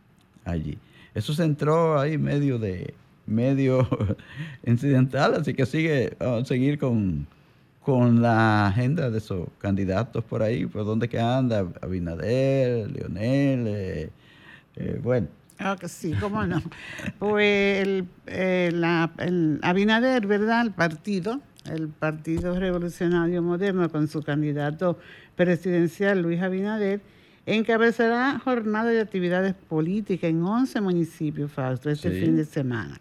allí. 0.46 0.78
Eso 1.14 1.32
se 1.32 1.44
entró 1.44 1.98
ahí 1.98 2.18
medio 2.18 2.58
de 2.58 2.94
medio 3.26 3.88
incidental, 4.64 5.34
así 5.34 5.54
que 5.54 5.64
sigue, 5.66 6.16
vamos 6.18 6.42
a 6.42 6.44
seguir 6.46 6.78
con, 6.78 7.26
con 7.80 8.20
la 8.20 8.66
agenda 8.66 9.10
de 9.10 9.18
esos 9.18 9.48
candidatos 9.58 10.24
por 10.24 10.42
ahí, 10.42 10.66
por 10.66 10.84
dónde 10.84 11.08
que 11.08 11.18
anda, 11.18 11.66
Abinader, 11.80 12.90
Leonel, 12.90 13.66
eh, 13.68 14.10
eh, 14.76 15.00
bueno. 15.02 15.28
Ah, 15.58 15.76
sí, 15.86 16.14
cómo 16.18 16.44
no. 16.46 16.62
pues 17.18 17.86
el, 17.86 18.08
el, 18.26 18.84
Abinader, 19.62 20.26
¿verdad? 20.26 20.62
El 20.62 20.72
partido, 20.72 21.40
el 21.66 21.88
Partido 21.88 22.58
Revolucionario 22.58 23.42
Moderno, 23.42 23.90
con 23.90 24.08
su 24.08 24.22
candidato 24.22 24.98
presidencial, 25.36 26.22
Luis 26.22 26.40
Abinader, 26.40 27.00
encabezará 27.46 28.38
jornada 28.38 28.90
de 28.90 29.00
actividades 29.00 29.54
políticas 29.54 30.30
en 30.30 30.42
11 30.42 30.80
municipios, 30.80 31.50
Fausto, 31.50 31.90
este 31.90 32.10
fin 32.10 32.36
de 32.36 32.44
semana. 32.44 33.00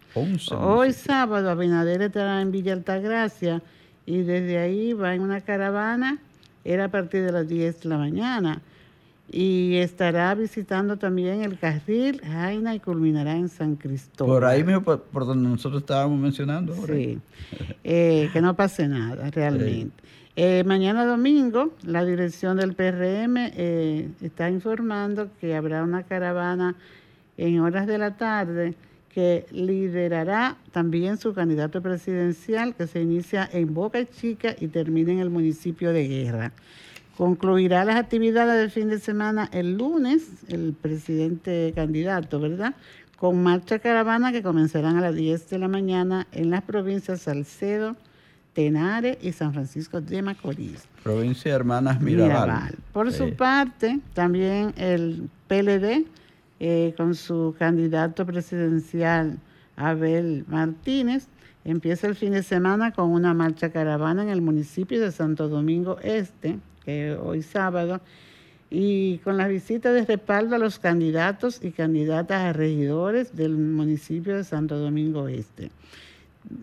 Hoy 0.60 0.94
sábado, 0.94 1.50
Abinader 1.50 2.02
estará 2.02 2.42
en 2.42 2.52
Villa 2.52 2.74
Altagracia, 2.74 3.62
y 4.06 4.24
desde 4.24 4.58
ahí 4.58 4.94
va 4.94 5.14
en 5.14 5.22
una 5.22 5.42
caravana, 5.42 6.18
era 6.64 6.86
a 6.86 6.88
partir 6.90 7.24
de 7.24 7.32
las 7.32 7.48
10 7.48 7.82
de 7.82 7.90
la 7.90 7.98
mañana, 7.98 8.62
y 9.32 9.76
estará 9.76 10.34
visitando 10.34 10.98
también 10.98 11.44
el 11.44 11.60
Carril 11.60 12.20
Jaina 12.22 12.74
y 12.74 12.80
culminará 12.80 13.36
en 13.36 13.50
San 13.50 13.76
Cristóbal. 13.76 14.34
Por 14.34 14.46
ahí 14.46 14.64
mismo, 14.64 14.82
por, 14.82 15.26
donde 15.26 15.48
nosotros 15.48 15.84
estábamos 15.84 16.20
mencionando. 16.20 16.74
Sí, 16.88 17.20
eh, 17.84 18.30
que 18.34 18.42
no 18.42 18.56
pase 18.56 18.88
nada 18.88 19.30
realmente. 19.32 20.04
Eh, 20.42 20.64
mañana 20.64 21.04
domingo, 21.04 21.74
la 21.84 22.06
dirección 22.06 22.56
del 22.56 22.74
PRM 22.74 23.36
eh, 23.58 24.08
está 24.22 24.50
informando 24.50 25.28
que 25.42 25.54
habrá 25.54 25.84
una 25.84 26.04
caravana 26.04 26.78
en 27.36 27.60
horas 27.60 27.88
de 27.88 27.98
la 27.98 28.16
tarde 28.16 28.74
que 29.14 29.46
liderará 29.52 30.56
también 30.72 31.18
su 31.18 31.34
candidato 31.34 31.82
presidencial 31.82 32.74
que 32.74 32.88
se 32.88 33.02
inicia 33.02 33.50
en 33.52 33.74
Boca 33.74 34.06
Chica 34.06 34.56
y 34.58 34.70
termina 34.70 35.12
en 35.12 35.20
el 35.20 35.30
municipio 35.30 35.92
de 35.92 36.08
Guerra. 36.08 36.54
Concluirá 37.18 37.84
las 37.84 37.98
actividades 37.98 38.62
del 38.62 38.72
fin 38.72 38.88
de 38.88 39.00
semana 39.00 39.50
el 39.52 39.78
lunes, 39.78 40.26
el 40.48 40.72
presidente 40.72 41.74
candidato, 41.76 42.40
¿verdad? 42.40 42.76
Con 43.18 43.44
marcha 43.44 43.80
caravana 43.80 44.32
que 44.32 44.42
comenzarán 44.42 44.96
a 44.96 45.02
las 45.02 45.16
10 45.16 45.50
de 45.50 45.60
la 45.60 45.68
mañana 45.68 46.28
en 46.32 46.50
las 46.50 46.62
provincias 46.62 47.24
Salcedo, 47.24 47.98
Tenares 48.60 49.18
y 49.22 49.32
San 49.32 49.54
Francisco 49.54 50.02
de 50.02 50.22
Macorís. 50.22 50.86
Provincia 51.02 51.50
de 51.50 51.56
Hermanas 51.56 52.02
Mirabal. 52.02 52.76
Por 52.92 53.10
su 53.14 53.34
parte, 53.34 54.02
también 54.14 54.74
el 54.76 55.30
PLD 55.48 56.06
eh, 56.60 56.94
con 56.98 57.16
su 57.16 57.56
candidato 57.58 58.26
presidencial 58.26 59.40
Abel 59.78 60.44
Martínez. 60.50 61.30
Empieza 61.64 62.08
el 62.08 62.16
fin 62.16 62.34
de 62.34 62.44
semana 62.44 62.92
con 62.92 63.12
una 63.12 63.34
marcha 63.34 63.70
caravana 63.70 64.24
en 64.24 64.30
el 64.30 64.42
municipio 64.42 65.00
de 65.00 65.14
Santo 65.14 65.48
Domingo 65.48 65.98
Este, 66.04 66.60
que 66.84 67.14
hoy 67.14 67.44
sábado, 67.44 68.02
y 68.70 69.20
con 69.20 69.38
la 69.38 69.48
visita 69.48 69.94
de 69.94 70.04
respaldo 70.04 70.58
a 70.58 70.60
los 70.60 70.80
candidatos 70.80 71.64
y 71.64 71.72
candidatas 71.72 72.42
a 72.42 72.52
regidores 72.52 73.38
del 73.38 73.56
municipio 73.56 74.36
de 74.36 74.44
Santo 74.44 74.78
Domingo 74.78 75.30
Este. 75.30 75.72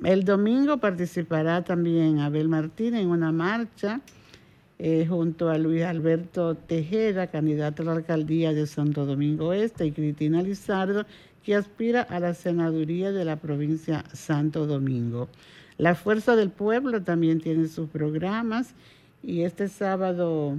El 0.04 0.24
domingo 0.24 0.78
participará 0.78 1.62
también 1.62 2.18
Abel 2.18 2.48
Martínez 2.48 3.02
en 3.02 3.08
una 3.08 3.32
marcha 3.32 4.00
eh, 4.78 5.06
junto 5.08 5.48
a 5.48 5.58
Luis 5.58 5.82
Alberto 5.82 6.54
Tejeda, 6.54 7.28
candidato 7.28 7.82
a 7.82 7.86
la 7.86 7.92
alcaldía 7.92 8.52
de 8.52 8.66
Santo 8.66 9.06
Domingo 9.06 9.52
Este, 9.52 9.86
y 9.86 9.92
Cristina 9.92 10.42
Lizardo, 10.42 11.06
que 11.42 11.54
aspira 11.54 12.02
a 12.02 12.20
la 12.20 12.34
senaduría 12.34 13.12
de 13.12 13.24
la 13.24 13.36
provincia 13.36 14.04
Santo 14.12 14.66
Domingo. 14.66 15.28
La 15.78 15.94
Fuerza 15.94 16.36
del 16.36 16.50
Pueblo 16.50 17.02
también 17.02 17.40
tiene 17.40 17.68
sus 17.68 17.88
programas 17.88 18.74
y 19.22 19.42
este 19.42 19.68
sábado 19.68 20.56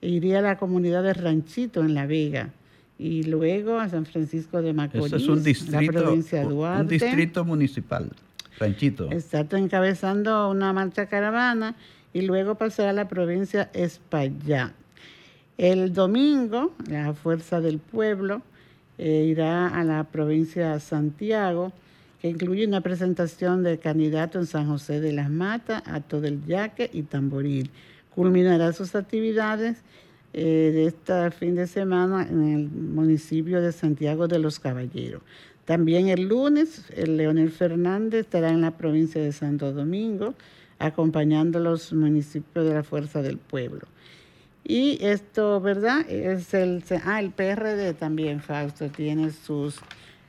iría 0.00 0.40
a 0.40 0.42
la 0.42 0.58
comunidad 0.58 1.02
de 1.02 1.14
Ranchito 1.14 1.80
en 1.80 1.94
La 1.94 2.06
Vega 2.06 2.50
y 2.98 3.22
luego 3.24 3.78
a 3.78 3.88
San 3.88 4.06
Francisco 4.06 4.60
de 4.60 4.72
Macorís, 4.72 5.12
es 5.12 5.28
un 5.28 5.42
distrito, 5.42 5.92
la 5.92 6.02
provincia 6.02 6.40
de 6.40 6.46
Duarte. 6.46 6.82
Un 6.82 6.88
distrito 6.88 7.44
municipal. 7.44 8.10
Ranchito. 8.58 9.10
Exacto, 9.10 9.56
encabezando 9.56 10.50
una 10.50 10.72
marcha 10.72 11.06
caravana 11.06 11.74
y 12.12 12.22
luego 12.22 12.56
pasará 12.56 12.90
a 12.90 12.92
la 12.92 13.08
provincia 13.08 13.70
Espaillá. 13.72 14.72
El 15.56 15.92
domingo, 15.92 16.72
la 16.88 17.14
Fuerza 17.14 17.60
del 17.60 17.78
Pueblo 17.78 18.42
eh, 18.96 19.26
irá 19.28 19.68
a 19.68 19.84
la 19.84 20.04
provincia 20.04 20.78
Santiago, 20.80 21.72
que 22.20 22.28
incluye 22.28 22.66
una 22.66 22.80
presentación 22.80 23.62
del 23.62 23.78
candidato 23.78 24.38
en 24.38 24.46
San 24.46 24.66
José 24.66 25.00
de 25.00 25.12
las 25.12 25.30
Matas, 25.30 25.82
Acto 25.86 26.20
del 26.20 26.44
Yaque 26.44 26.90
y 26.92 27.02
Tamboril. 27.02 27.70
Culminará 28.14 28.72
sus 28.72 28.94
actividades 28.94 29.78
eh, 30.32 30.70
de 30.74 30.86
este 30.86 31.30
fin 31.30 31.54
de 31.54 31.66
semana 31.66 32.26
en 32.28 32.54
el 32.54 32.68
municipio 32.68 33.60
de 33.60 33.72
Santiago 33.72 34.28
de 34.28 34.38
los 34.38 34.58
Caballeros. 34.58 35.22
También 35.68 36.08
el 36.08 36.28
lunes, 36.28 36.84
el 36.96 37.18
Leonel 37.18 37.50
Fernández 37.50 38.20
estará 38.20 38.48
en 38.48 38.62
la 38.62 38.70
provincia 38.70 39.20
de 39.20 39.32
Santo 39.32 39.70
Domingo, 39.70 40.32
acompañando 40.78 41.58
a 41.58 41.60
los 41.60 41.92
municipios 41.92 42.66
de 42.66 42.72
la 42.72 42.82
Fuerza 42.82 43.20
del 43.20 43.36
Pueblo. 43.36 43.86
Y 44.64 44.96
esto, 45.02 45.60
¿verdad? 45.60 46.08
Es 46.08 46.54
el, 46.54 46.82
ah, 47.04 47.20
el 47.20 47.32
PRD 47.32 47.92
también, 47.92 48.40
Fausto, 48.40 48.88
tiene 48.88 49.30
sus 49.30 49.78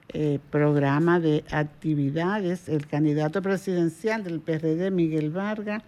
eh, 0.10 0.39
programas 0.52 1.23
de 1.23 1.45
actividades. 1.52 2.67
El 2.67 2.86
candidato 2.86 3.41
presidencial 3.41 4.25
del 4.25 4.41
PRD, 4.41 4.91
Miguel 4.91 5.30
Vargas, 5.30 5.84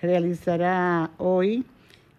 realizará 0.00 1.10
hoy 1.18 1.64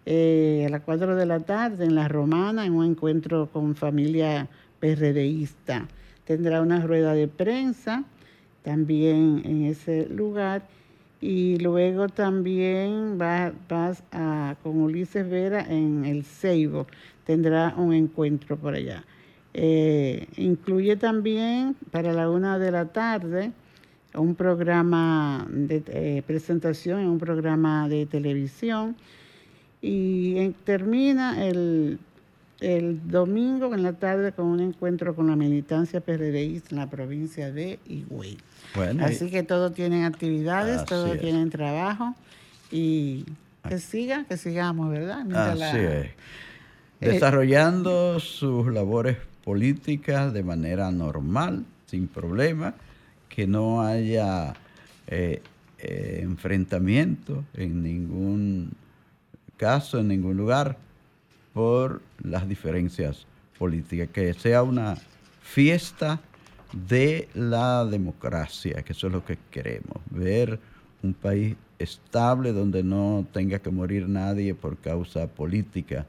eh, 0.05 0.65
a 0.67 0.69
las 0.69 0.81
4 0.81 1.15
de 1.15 1.25
la 1.27 1.39
tarde 1.39 1.85
en 1.85 1.95
La 1.95 2.09
Romana, 2.09 2.65
en 2.65 2.73
un 2.73 2.83
encuentro 2.83 3.47
con 3.53 3.73
familia 3.73 4.49
PRDista. 4.81 5.87
Tendrá 6.25 6.61
una 6.61 6.81
rueda 6.81 7.13
de 7.13 7.27
prensa 7.27 8.03
también 8.63 9.41
en 9.45 9.65
ese 9.65 10.07
lugar 10.07 10.63
y 11.21 11.57
luego 11.59 12.09
también 12.09 13.17
va, 13.19 13.53
vas 13.69 14.03
a, 14.11 14.55
con 14.63 14.81
Ulises 14.81 15.29
Vera 15.29 15.65
en 15.69 16.05
el 16.05 16.23
Ceibo, 16.25 16.87
tendrá 17.25 17.73
un 17.77 17.93
encuentro 17.93 18.57
por 18.57 18.73
allá. 18.75 19.03
Eh, 19.53 20.27
incluye 20.37 20.97
también 20.97 21.75
para 21.91 22.11
la 22.11 22.29
una 22.29 22.57
de 22.57 22.71
la 22.71 22.85
tarde 22.85 23.51
un 24.15 24.35
programa 24.35 25.47
de 25.49 25.83
eh, 25.87 26.23
presentación 26.25 26.99
en 26.99 27.07
un 27.07 27.19
programa 27.19 27.87
de 27.87 28.05
televisión 28.05 28.95
y 29.81 30.49
termina 30.65 31.45
el, 31.45 31.99
domingo 33.05 33.73
en 33.73 33.83
la 33.83 33.93
tarde 33.93 34.31
con 34.31 34.45
un 34.45 34.59
encuentro 34.59 35.15
con 35.15 35.27
la 35.27 35.35
militancia 35.35 35.99
PRDista 36.01 36.69
en 36.71 36.77
la 36.77 36.89
provincia 36.89 37.51
de 37.51 37.79
Higüey. 37.85 38.37
Así 39.01 39.29
que 39.29 39.43
todos 39.43 39.73
tienen 39.73 40.03
actividades, 40.03 40.85
todos 40.85 41.19
tienen 41.19 41.49
trabajo 41.49 42.15
y 42.71 43.25
que 43.67 43.79
siga, 43.79 44.25
que 44.25 44.37
sigamos, 44.37 44.89
¿verdad? 44.89 45.25
Así 45.31 45.77
es. 45.77 46.05
Eh, 46.05 46.13
Desarrollando 46.99 48.19
sus 48.19 48.67
labores 48.71 49.17
políticas 49.43 50.33
de 50.33 50.43
manera 50.43 50.89
normal, 50.91 51.65
sin 51.85 52.07
problema, 52.07 52.75
que 53.27 53.45
no 53.45 53.81
haya 53.81 54.53
eh, 55.07 55.41
eh, 55.79 56.19
enfrentamiento 56.21 57.43
en 57.55 57.83
ningún 57.83 58.71
caso, 59.57 59.99
en 59.99 60.07
ningún 60.07 60.37
lugar, 60.37 60.77
por 61.53 62.01
las 62.21 62.47
diferencias 62.47 63.25
políticas, 63.57 64.09
que 64.09 64.33
sea 64.33 64.63
una 64.63 64.97
fiesta 65.41 66.19
de 66.73 67.29
la 67.35 67.85
democracia, 67.85 68.81
que 68.81 68.93
eso 68.93 69.07
es 69.07 69.13
lo 69.13 69.23
que 69.23 69.37
queremos, 69.51 69.97
ver 70.09 70.59
un 71.03 71.13
país 71.13 71.55
estable 71.77 72.51
donde 72.51 72.83
no 72.83 73.25
tenga 73.31 73.59
que 73.59 73.69
morir 73.69 74.07
nadie 74.07 74.55
por 74.55 74.77
causa 74.77 75.27
política, 75.27 76.05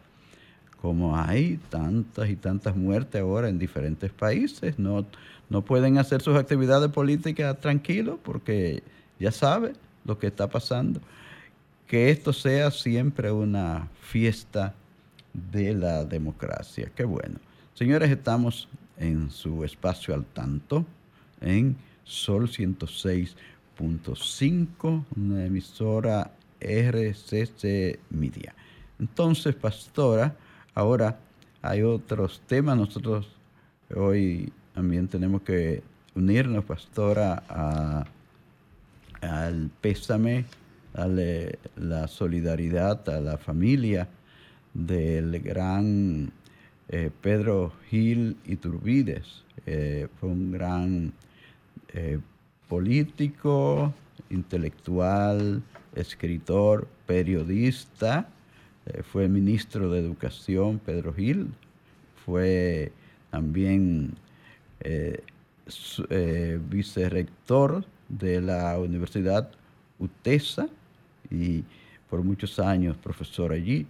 como 0.80 1.16
hay 1.16 1.58
tantas 1.68 2.28
y 2.28 2.36
tantas 2.36 2.76
muertes 2.76 3.20
ahora 3.20 3.48
en 3.48 3.58
diferentes 3.58 4.12
países, 4.12 4.78
no, 4.78 5.06
no 5.48 5.62
pueden 5.62 5.98
hacer 5.98 6.22
sus 6.22 6.36
actividades 6.36 6.90
políticas 6.90 7.58
tranquilos 7.60 8.18
porque 8.22 8.82
ya 9.18 9.32
sabe 9.32 9.72
lo 10.04 10.18
que 10.18 10.26
está 10.26 10.48
pasando. 10.48 11.00
Que 11.86 12.10
esto 12.10 12.32
sea 12.32 12.70
siempre 12.70 13.30
una 13.32 13.88
fiesta 14.00 14.74
de 15.34 15.74
la 15.74 16.04
democracia. 16.04 16.90
Qué 16.94 17.04
bueno. 17.04 17.40
Señores, 17.74 18.10
estamos 18.10 18.68
en 18.96 19.30
su 19.30 19.64
espacio 19.64 20.14
al 20.14 20.24
tanto, 20.24 20.86
en 21.40 21.76
Sol 22.04 22.48
106.5, 22.48 25.04
una 25.16 25.44
emisora 25.44 26.30
RCC 26.60 27.98
Media. 28.10 28.54
Entonces, 28.98 29.54
pastora, 29.54 30.34
ahora 30.74 31.18
hay 31.62 31.82
otros 31.82 32.40
temas. 32.46 32.78
Nosotros 32.78 33.28
hoy 33.94 34.50
también 34.72 35.06
tenemos 35.08 35.42
que 35.42 35.82
unirnos, 36.14 36.64
pastora, 36.64 38.06
al 39.20 39.70
pésame, 39.80 40.44
darle 40.92 41.58
la 41.76 42.06
solidaridad 42.06 43.08
a 43.08 43.20
la 43.20 43.36
familia 43.36 44.08
del 44.74 45.40
gran 45.40 46.32
eh, 46.88 47.10
Pedro 47.22 47.72
Gil 47.88 48.36
Iturbides. 48.44 49.44
Eh, 49.66 50.08
fue 50.18 50.28
un 50.28 50.52
gran 50.52 51.12
eh, 51.94 52.18
político, 52.68 53.94
intelectual, 54.30 55.62
escritor, 55.94 56.88
periodista. 57.06 58.28
fue 59.12 59.28
ministro 59.28 59.90
de 59.90 60.00
Educación, 60.00 60.78
Pedro 60.78 61.14
Gil. 61.14 61.52
Fue 62.26 62.92
también 63.30 64.14
vicerrector 66.68 67.84
de 68.08 68.40
la 68.40 68.78
Universidad 68.78 69.50
UTESA 69.98 70.68
y 71.30 71.64
por 72.10 72.22
muchos 72.22 72.58
años 72.58 72.96
profesor 72.98 73.52
allí 73.52 73.86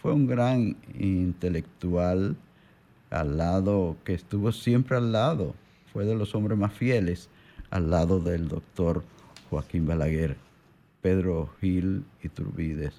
fue 0.00 0.12
un 0.12 0.26
gran 0.26 0.76
intelectual 0.98 2.36
al 3.10 3.36
lado, 3.38 3.96
que 4.04 4.14
estuvo 4.14 4.52
siempre 4.52 4.96
al 4.96 5.12
lado, 5.12 5.54
fue 5.92 6.04
de 6.04 6.14
los 6.14 6.34
hombres 6.34 6.58
más 6.58 6.72
fieles 6.72 7.28
al 7.70 7.90
lado 7.90 8.20
del 8.20 8.48
doctor 8.48 9.04
Joaquín 9.50 9.86
Balaguer, 9.86 10.36
Pedro 11.00 11.50
Gil 11.60 12.04
Turbides, 12.34 12.94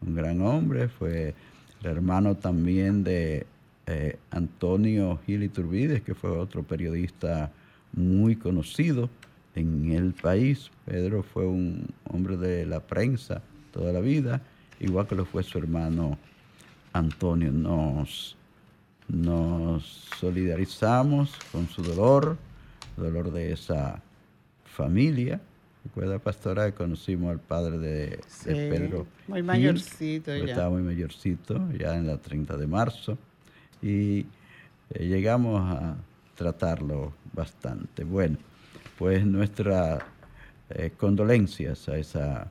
Un 0.00 0.14
gran 0.14 0.40
hombre, 0.40 0.88
fue 0.88 1.34
el 1.82 1.90
hermano 1.90 2.36
también 2.36 3.04
de 3.04 3.46
eh, 3.86 4.16
Antonio 4.30 5.18
Gil 5.26 5.48
Turbides, 5.50 6.02
que 6.02 6.14
fue 6.14 6.30
otro 6.30 6.62
periodista 6.62 7.50
muy 7.92 8.36
conocido 8.36 9.10
en 9.54 9.92
el 9.92 10.12
país. 10.12 10.70
Pedro 10.86 11.22
fue 11.22 11.46
un 11.46 11.88
hombre 12.04 12.36
de 12.36 12.64
la 12.64 12.80
prensa 12.80 13.42
toda 13.72 13.92
la 13.92 14.00
vida, 14.00 14.42
igual 14.82 15.06
que 15.06 15.14
lo 15.14 15.24
fue 15.24 15.42
su 15.42 15.58
hermano 15.58 16.18
Antonio, 16.92 17.50
nos, 17.50 18.36
nos 19.08 19.82
solidarizamos 20.18 21.34
con 21.50 21.68
su 21.68 21.82
dolor, 21.82 22.36
el 22.96 23.04
dolor 23.04 23.32
de 23.32 23.52
esa 23.52 24.02
familia. 24.64 25.40
Recuerda, 25.84 26.18
pastora, 26.18 26.66
que 26.66 26.74
conocimos 26.74 27.30
al 27.30 27.40
padre 27.40 27.78
de, 27.78 28.20
Pedro. 28.44 29.06
Muy 29.26 29.42
mayorcito 29.42 30.36
ya. 30.36 30.44
Estaba 30.44 30.70
muy 30.70 30.82
mayorcito, 30.82 31.60
ya 31.72 31.96
en 31.96 32.06
la 32.06 32.18
30 32.18 32.56
de 32.56 32.66
marzo. 32.66 33.18
Y 33.80 34.26
eh, 34.90 35.06
llegamos 35.06 35.60
a 35.60 35.96
tratarlo 36.36 37.12
bastante. 37.32 38.04
Bueno, 38.04 38.36
pues 38.98 39.24
nuestras 39.26 40.02
eh, 40.70 40.92
condolencias 40.96 41.88
a 41.88 41.96
esa 41.96 42.48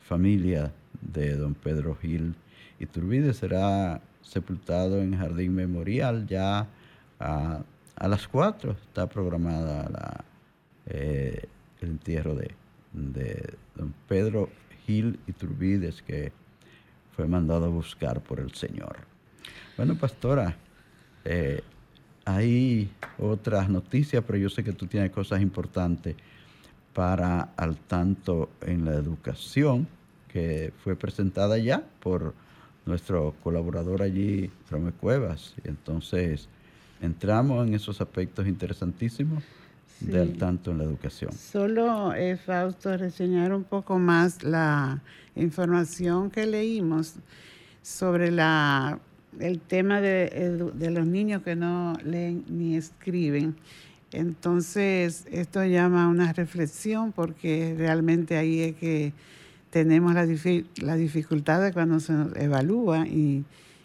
familia 0.00 0.72
de 1.02 1.36
don 1.36 1.54
Pedro 1.54 1.94
Gil 1.96 2.34
Iturbide 2.78 3.34
será 3.34 4.00
sepultado 4.22 5.02
en 5.02 5.16
Jardín 5.16 5.54
Memorial 5.54 6.26
ya 6.26 6.68
a, 7.20 7.62
las 8.00 8.26
4. 8.28 8.72
Está 8.72 9.08
programada 9.08 9.88
la, 9.88 10.24
eh, 10.86 11.46
el 11.80 11.90
entierro 11.90 12.34
de, 12.34 12.50
don 13.74 13.94
Pedro 14.08 14.48
Gil 14.86 15.18
Iturbides, 15.26 16.02
que 16.02 16.32
fue 17.14 17.26
mandado 17.26 17.66
a 17.66 17.68
buscar 17.68 18.20
por 18.20 18.40
el 18.40 18.52
Señor. 18.54 18.96
Bueno, 19.76 19.96
pastora, 19.96 20.56
eh, 21.24 21.62
hay 22.24 22.90
otras 23.18 23.68
noticias, 23.68 24.22
pero 24.26 24.38
yo 24.38 24.48
sé 24.48 24.64
que 24.64 24.72
tú 24.72 24.86
tienes 24.86 25.10
cosas 25.10 25.40
importantes 25.40 26.16
para 26.92 27.40
al 27.56 27.76
tanto 27.76 28.50
en 28.60 28.84
la 28.84 28.94
educación, 28.94 29.88
que 30.32 30.72
fue 30.82 30.96
presentada 30.96 31.58
ya 31.58 31.84
por 32.00 32.34
nuestro 32.86 33.34
colaborador 33.42 34.02
allí, 34.02 34.50
Romeo 34.70 34.92
Cuevas. 34.92 35.54
Y 35.64 35.68
entonces 35.68 36.48
entramos 37.00 37.66
en 37.66 37.74
esos 37.74 38.00
aspectos 38.00 38.46
interesantísimos. 38.46 39.42
del 40.00 40.36
tanto 40.36 40.72
en 40.72 40.78
la 40.78 40.84
educación. 40.84 41.30
Solo, 41.32 42.12
eh, 42.12 42.36
Fausto, 42.36 42.96
reseñar 42.96 43.54
un 43.54 43.62
poco 43.62 44.00
más 44.00 44.42
la 44.42 45.00
información 45.36 46.28
que 46.28 46.44
leímos 46.44 47.14
sobre 47.82 48.32
la, 48.32 48.98
el 49.38 49.60
tema 49.60 50.00
de, 50.00 50.72
de 50.74 50.90
los 50.90 51.06
niños 51.06 51.42
que 51.42 51.54
no 51.54 51.96
leen 52.04 52.44
ni 52.48 52.74
escriben. 52.74 53.54
Entonces, 54.10 55.24
esto 55.30 55.64
llama 55.64 56.06
a 56.06 56.08
una 56.08 56.32
reflexión 56.32 57.12
porque 57.12 57.76
realmente 57.78 58.36
ahí 58.36 58.60
es 58.60 58.74
que 58.74 59.12
tenemos 59.72 60.14
la, 60.14 60.26
la 60.82 60.96
dificultad 60.96 61.60
de 61.62 61.72
cuando 61.72 61.98
se 61.98 62.12
nos 62.12 62.36
evalúa 62.36 63.08
y 63.08 63.44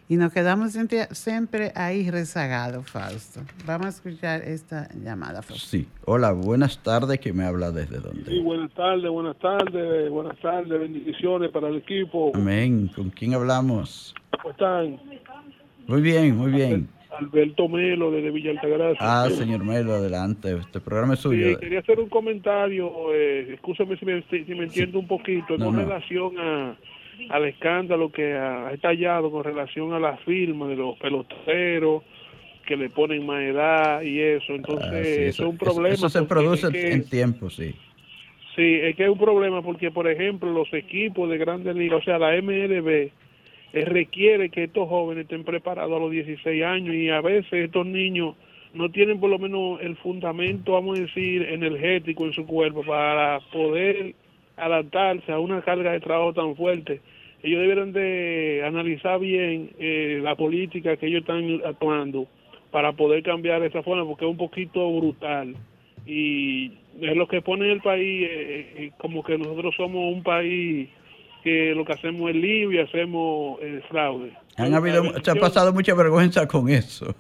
y 0.09 0.15
nos 0.15 0.31
quedamos 0.31 0.71
siempre, 1.11 1.73
ahí 1.75 2.09
rezagados, 2.09 2.89
Fausto. 2.89 3.41
Vamos 3.65 3.87
a 3.87 3.89
escuchar 3.89 4.41
esta 4.41 4.87
llamada, 4.95 5.41
Fausto. 5.41 5.67
Sí. 5.67 5.85
Hola, 6.05 6.31
buenas 6.31 6.81
tardes, 6.81 7.19
que 7.19 7.33
me 7.33 7.43
habla 7.43 7.71
desde 7.71 7.99
dónde? 7.99 8.31
Sí, 8.31 8.39
buenas 8.39 8.71
tardes, 8.71 9.11
buenas 9.11 9.37
tardes, 9.37 10.09
buenas 10.09 10.39
tardes, 10.39 10.79
bendiciones 10.79 11.51
para 11.51 11.67
el 11.67 11.77
equipo. 11.77 12.31
Amén. 12.33 12.89
¿Con 12.95 13.09
quién 13.09 13.33
hablamos? 13.33 14.15
¿Cómo 14.41 14.51
están? 14.51 14.97
Muy 15.87 16.01
bien, 16.01 16.37
muy 16.37 16.51
bien. 16.51 16.87
Alberto 17.19 17.67
Melo, 17.67 18.11
desde 18.11 18.31
Villa 18.31 18.51
Altagracia. 18.51 18.97
Ah, 18.99 19.29
señor 19.29 19.63
Melo, 19.63 19.93
adelante. 19.93 20.55
Este 20.57 20.79
programa 20.79 21.15
es 21.15 21.19
suyo. 21.19 21.49
Sí, 21.49 21.55
quería 21.57 21.79
hacer 21.79 21.99
un 21.99 22.09
comentario, 22.09 22.91
eh, 23.13 23.53
escúchame 23.53 23.97
si 23.97 24.05
me, 24.05 24.21
si 24.29 24.55
me 24.55 24.63
entiendo 24.63 24.99
un 24.99 25.07
poquito, 25.07 25.57
con 25.57 25.75
relación 25.75 26.37
a 26.39 26.77
al 27.29 27.45
escándalo 27.45 28.11
que 28.11 28.33
ha 28.33 28.71
estallado 28.71 29.31
con 29.31 29.43
relación 29.43 29.93
a 29.93 29.99
la 29.99 30.17
firma 30.17 30.67
de 30.67 30.75
los 30.75 30.97
peloteros 30.97 32.03
que 32.65 32.75
le 32.75 32.89
ponen 32.89 33.25
más 33.25 33.41
edad 33.41 34.01
y 34.01 34.19
eso. 34.19 34.53
Entonces, 34.53 34.91
ah, 34.91 34.99
eso, 34.99 35.43
es 35.43 35.49
un 35.49 35.57
problema. 35.57 35.95
Eso, 35.95 36.09
se 36.09 36.21
produce 36.23 36.67
en 36.67 37.09
tiempo, 37.09 37.49
sí. 37.49 37.73
Sí, 38.55 38.79
es 38.81 38.95
que 38.95 39.03
es 39.03 39.09
un 39.09 39.17
problema 39.17 39.61
porque, 39.61 39.91
por 39.91 40.09
ejemplo, 40.09 40.51
los 40.51 40.71
equipos 40.73 41.29
de 41.29 41.37
grandes 41.37 41.75
ligas, 41.75 42.01
o 42.01 42.03
sea, 42.03 42.17
la 42.17 42.35
MLB, 42.41 43.11
eh, 43.73 43.85
requiere 43.85 44.49
que 44.49 44.65
estos 44.65 44.87
jóvenes 44.87 45.23
estén 45.23 45.43
preparados 45.43 45.95
a 45.95 45.99
los 45.99 46.11
16 46.11 46.63
años 46.63 46.95
y 46.95 47.09
a 47.09 47.21
veces 47.21 47.51
estos 47.51 47.85
niños 47.85 48.35
no 48.73 48.89
tienen 48.89 49.19
por 49.19 49.29
lo 49.29 49.39
menos 49.39 49.81
el 49.81 49.95
fundamento, 49.97 50.73
vamos 50.73 50.97
a 50.97 51.01
decir, 51.01 51.43
energético 51.43 52.25
en 52.25 52.33
su 52.33 52.45
cuerpo 52.45 52.83
para 52.83 53.39
poder 53.51 54.13
adaptarse 54.55 55.31
a 55.31 55.39
una 55.39 55.61
carga 55.61 55.91
de 55.91 55.99
trabajo 55.99 56.33
tan 56.33 56.55
fuerte. 56.55 57.01
Ellos 57.43 57.61
deberían 57.61 57.93
de 57.93 58.63
analizar 58.65 59.19
bien 59.19 59.69
eh, 59.79 60.19
la 60.23 60.35
política 60.35 60.97
que 60.97 61.07
ellos 61.07 61.21
están 61.21 61.61
actuando 61.65 62.27
para 62.71 62.91
poder 62.93 63.23
cambiar 63.23 63.63
esa 63.63 63.83
forma, 63.83 64.05
porque 64.05 64.25
es 64.25 64.31
un 64.31 64.37
poquito 64.37 64.91
brutal. 64.91 65.55
Y 66.05 66.71
es 67.01 67.15
lo 67.15 67.27
que 67.27 67.41
pone 67.41 67.71
el 67.71 67.81
país 67.81 68.27
eh, 68.29 68.73
eh, 68.77 68.91
como 68.97 69.23
que 69.23 69.37
nosotros 69.37 69.75
somos 69.75 70.13
un 70.13 70.23
país 70.23 70.89
que 71.47 71.73
lo 71.73 71.85
que 71.85 71.93
hacemos 71.93 72.29
es 72.29 72.35
libre 72.35 72.77
y 72.77 72.79
hacemos 72.79 73.59
fraude. 73.89 74.33
Han 74.57 74.73
habido, 74.73 75.03
se 75.23 75.31
ha 75.31 75.35
pasado 75.35 75.71
mucha 75.71 75.93
vergüenza 75.93 76.45
con 76.47 76.69
eso. 76.69 77.15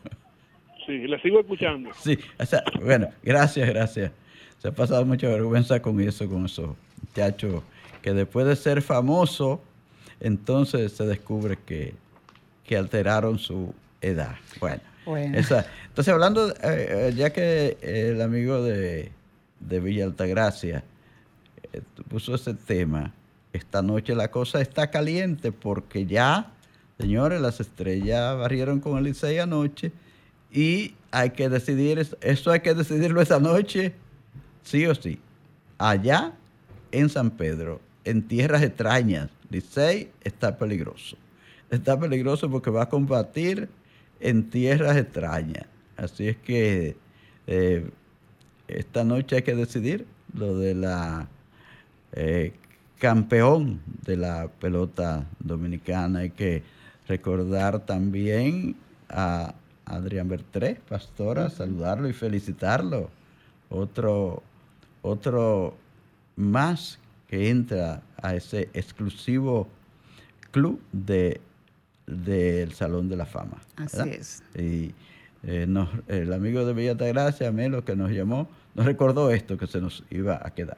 Sí, 0.85 0.99
le 0.99 1.19
sigo 1.21 1.39
escuchando. 1.39 1.91
Sí, 1.93 2.17
bueno, 2.81 3.07
gracias, 3.23 3.69
gracias. 3.69 4.11
Se 4.57 4.67
ha 4.67 4.71
pasado 4.71 5.05
mucha 5.05 5.27
vergüenza 5.27 5.81
con 5.81 6.01
eso, 6.01 6.27
con 6.27 6.45
eso 6.45 6.75
muchacho 7.01 7.63
que 8.01 8.13
después 8.13 8.45
de 8.45 8.55
ser 8.55 8.81
famoso, 8.81 9.61
entonces 10.19 10.91
se 10.91 11.05
descubre 11.05 11.57
que, 11.65 11.95
alteraron 12.75 13.39
su 13.39 13.73
edad. 14.01 14.35
Bueno, 14.59 14.81
entonces 15.05 16.07
hablando, 16.09 16.49
eh, 16.49 16.55
eh, 16.63 17.13
ya 17.15 17.31
que 17.31 17.77
el 17.81 18.21
amigo 18.21 18.61
de, 18.61 19.11
de 19.61 19.79
Villa 19.79 20.03
Altagracia 20.03 20.83
eh, 21.71 21.81
puso 22.09 22.35
ese 22.35 22.53
tema, 22.53 23.13
esta 23.57 23.81
noche 23.81 24.15
la 24.15 24.31
cosa 24.31 24.61
está 24.61 24.89
caliente 24.89 25.51
porque 25.51 26.05
ya, 26.05 26.51
señores, 26.99 27.41
las 27.41 27.59
estrellas 27.59 28.37
barrieron 28.37 28.79
con 28.79 28.97
el 28.97 29.05
Licey 29.05 29.39
anoche 29.39 29.91
y 30.51 30.93
hay 31.11 31.31
que 31.31 31.49
decidir, 31.49 32.07
eso 32.21 32.51
hay 32.51 32.59
que 32.61 32.73
decidirlo 32.73 33.21
esa 33.21 33.39
noche, 33.39 33.93
sí 34.63 34.85
o 34.85 34.95
sí. 34.95 35.19
Allá 35.77 36.33
en 36.91 37.09
San 37.09 37.31
Pedro, 37.31 37.81
en 38.05 38.27
tierras 38.27 38.63
extrañas, 38.63 39.29
Licey 39.49 40.11
está 40.23 40.57
peligroso. 40.57 41.17
Está 41.69 41.99
peligroso 41.99 42.49
porque 42.49 42.69
va 42.69 42.83
a 42.83 42.89
combatir 42.89 43.69
en 44.19 44.49
tierras 44.49 44.97
extrañas. 44.97 45.65
Así 45.97 46.29
es 46.29 46.37
que 46.37 46.95
eh, 47.47 47.89
esta 48.67 49.03
noche 49.03 49.37
hay 49.37 49.41
que 49.41 49.55
decidir 49.55 50.05
lo 50.33 50.57
de 50.57 50.75
la 50.75 51.27
eh, 52.13 52.53
campeón 52.99 53.81
de 54.05 54.17
la 54.17 54.47
pelota 54.47 55.25
dominicana. 55.39 56.19
Hay 56.19 56.31
que 56.31 56.63
recordar 57.07 57.85
también 57.85 58.75
a 59.09 59.53
Adrián 59.85 60.27
Bertré, 60.27 60.79
pastora, 60.87 61.49
saludarlo 61.49 62.09
y 62.09 62.13
felicitarlo. 62.13 63.09
Otro, 63.69 64.43
otro 65.01 65.75
más 66.35 66.99
que 67.27 67.49
entra 67.49 68.01
a 68.21 68.35
ese 68.35 68.69
exclusivo 68.73 69.67
club 70.51 70.81
de 70.91 71.41
del 72.07 72.73
Salón 72.73 73.09
de 73.09 73.17
la 73.17 73.25
Fama. 73.25 73.57
Así 73.75 74.09
es. 74.09 74.43
Y 74.55 74.93
eh, 75.43 75.67
el 76.07 76.33
amigo 76.33 76.65
de 76.65 76.73
Villa 76.73 76.93
Gracia, 76.93 77.51
Melo, 77.51 77.83
que 77.83 77.95
nos 77.95 78.11
llamó, 78.11 78.47
nos 78.75 78.85
recordó 78.85 79.29
esto 79.31 79.57
que 79.57 79.67
se 79.67 79.81
nos 79.81 80.03
iba 80.09 80.39
a 80.41 80.51
quedar. 80.51 80.77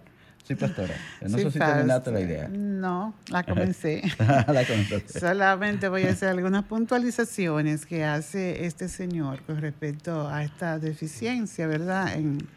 Sí, 0.50 0.56
pastora. 0.56 0.96
No 1.22 1.38
sé 1.38 1.52
si 1.52 1.60
terminaste 1.60 2.12
la 2.12 2.22
idea. 2.22 2.48
No, 2.48 3.14
la 3.30 3.44
comencé. 3.44 4.02
la 4.18 4.66
Solamente 5.08 5.88
voy 5.90 6.02
a 6.06 6.10
hacer 6.10 6.30
algunas 6.30 6.66
puntualizaciones 6.66 7.86
que 7.86 8.04
hace 8.04 8.66
este 8.66 8.90
señor 8.90 9.44
con 9.44 9.62
respecto 9.62 10.28
a 10.28 10.44
esta 10.44 10.80
deficiencia, 10.80 11.68
¿verdad? 11.68 12.16
En, 12.16 12.48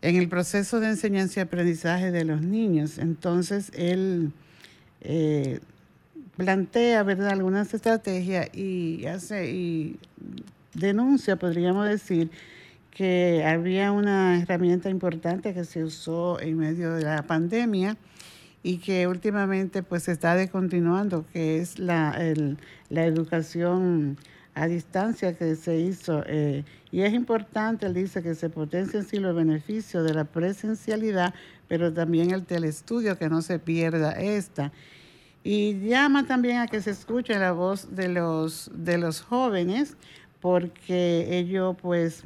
en 0.00 0.14
el 0.14 0.28
proceso 0.28 0.78
de 0.78 0.90
enseñanza 0.90 1.40
y 1.40 1.42
aprendizaje 1.42 2.12
de 2.12 2.24
los 2.24 2.40
niños. 2.40 2.98
Entonces, 2.98 3.72
él 3.74 4.30
eh, 5.00 5.58
plantea, 6.36 7.02
¿verdad?, 7.02 7.30
algunas 7.30 7.74
estrategias 7.74 8.48
y 8.54 9.06
hace 9.06 9.50
y 9.50 9.98
denuncia, 10.72 11.34
podríamos 11.34 11.88
decir, 11.88 12.30
que 12.96 13.44
había 13.44 13.92
una 13.92 14.40
herramienta 14.40 14.88
importante 14.88 15.52
que 15.52 15.66
se 15.66 15.84
usó 15.84 16.40
en 16.40 16.56
medio 16.56 16.94
de 16.94 17.04
la 17.04 17.24
pandemia 17.24 17.98
y 18.62 18.78
que 18.78 19.06
últimamente 19.06 19.82
pues 19.82 20.04
se 20.04 20.12
está 20.12 20.34
descontinuando, 20.34 21.26
que 21.30 21.58
es 21.58 21.78
la, 21.78 22.18
la 22.88 23.04
educación 23.04 24.16
a 24.54 24.66
distancia 24.66 25.36
que 25.36 25.56
se 25.56 25.78
hizo. 25.78 26.22
Eh, 26.26 26.64
y 26.90 27.02
es 27.02 27.12
importante, 27.12 27.84
él 27.84 27.92
dice, 27.92 28.22
que 28.22 28.34
se 28.34 28.48
potencien 28.48 29.04
sí 29.04 29.18
los 29.18 29.36
beneficios 29.36 30.02
de 30.02 30.14
la 30.14 30.24
presencialidad, 30.24 31.34
pero 31.68 31.92
también 31.92 32.30
el 32.30 32.46
telestudio, 32.46 33.18
que 33.18 33.28
no 33.28 33.42
se 33.42 33.58
pierda 33.58 34.12
esta. 34.12 34.72
Y 35.44 35.80
llama 35.80 36.26
también 36.26 36.60
a 36.60 36.66
que 36.66 36.80
se 36.80 36.92
escuche 36.92 37.38
la 37.38 37.52
voz 37.52 37.94
de 37.94 38.08
los, 38.08 38.70
de 38.72 38.96
los 38.96 39.20
jóvenes, 39.20 39.98
porque 40.40 41.38
ello, 41.38 41.74
pues, 41.74 42.24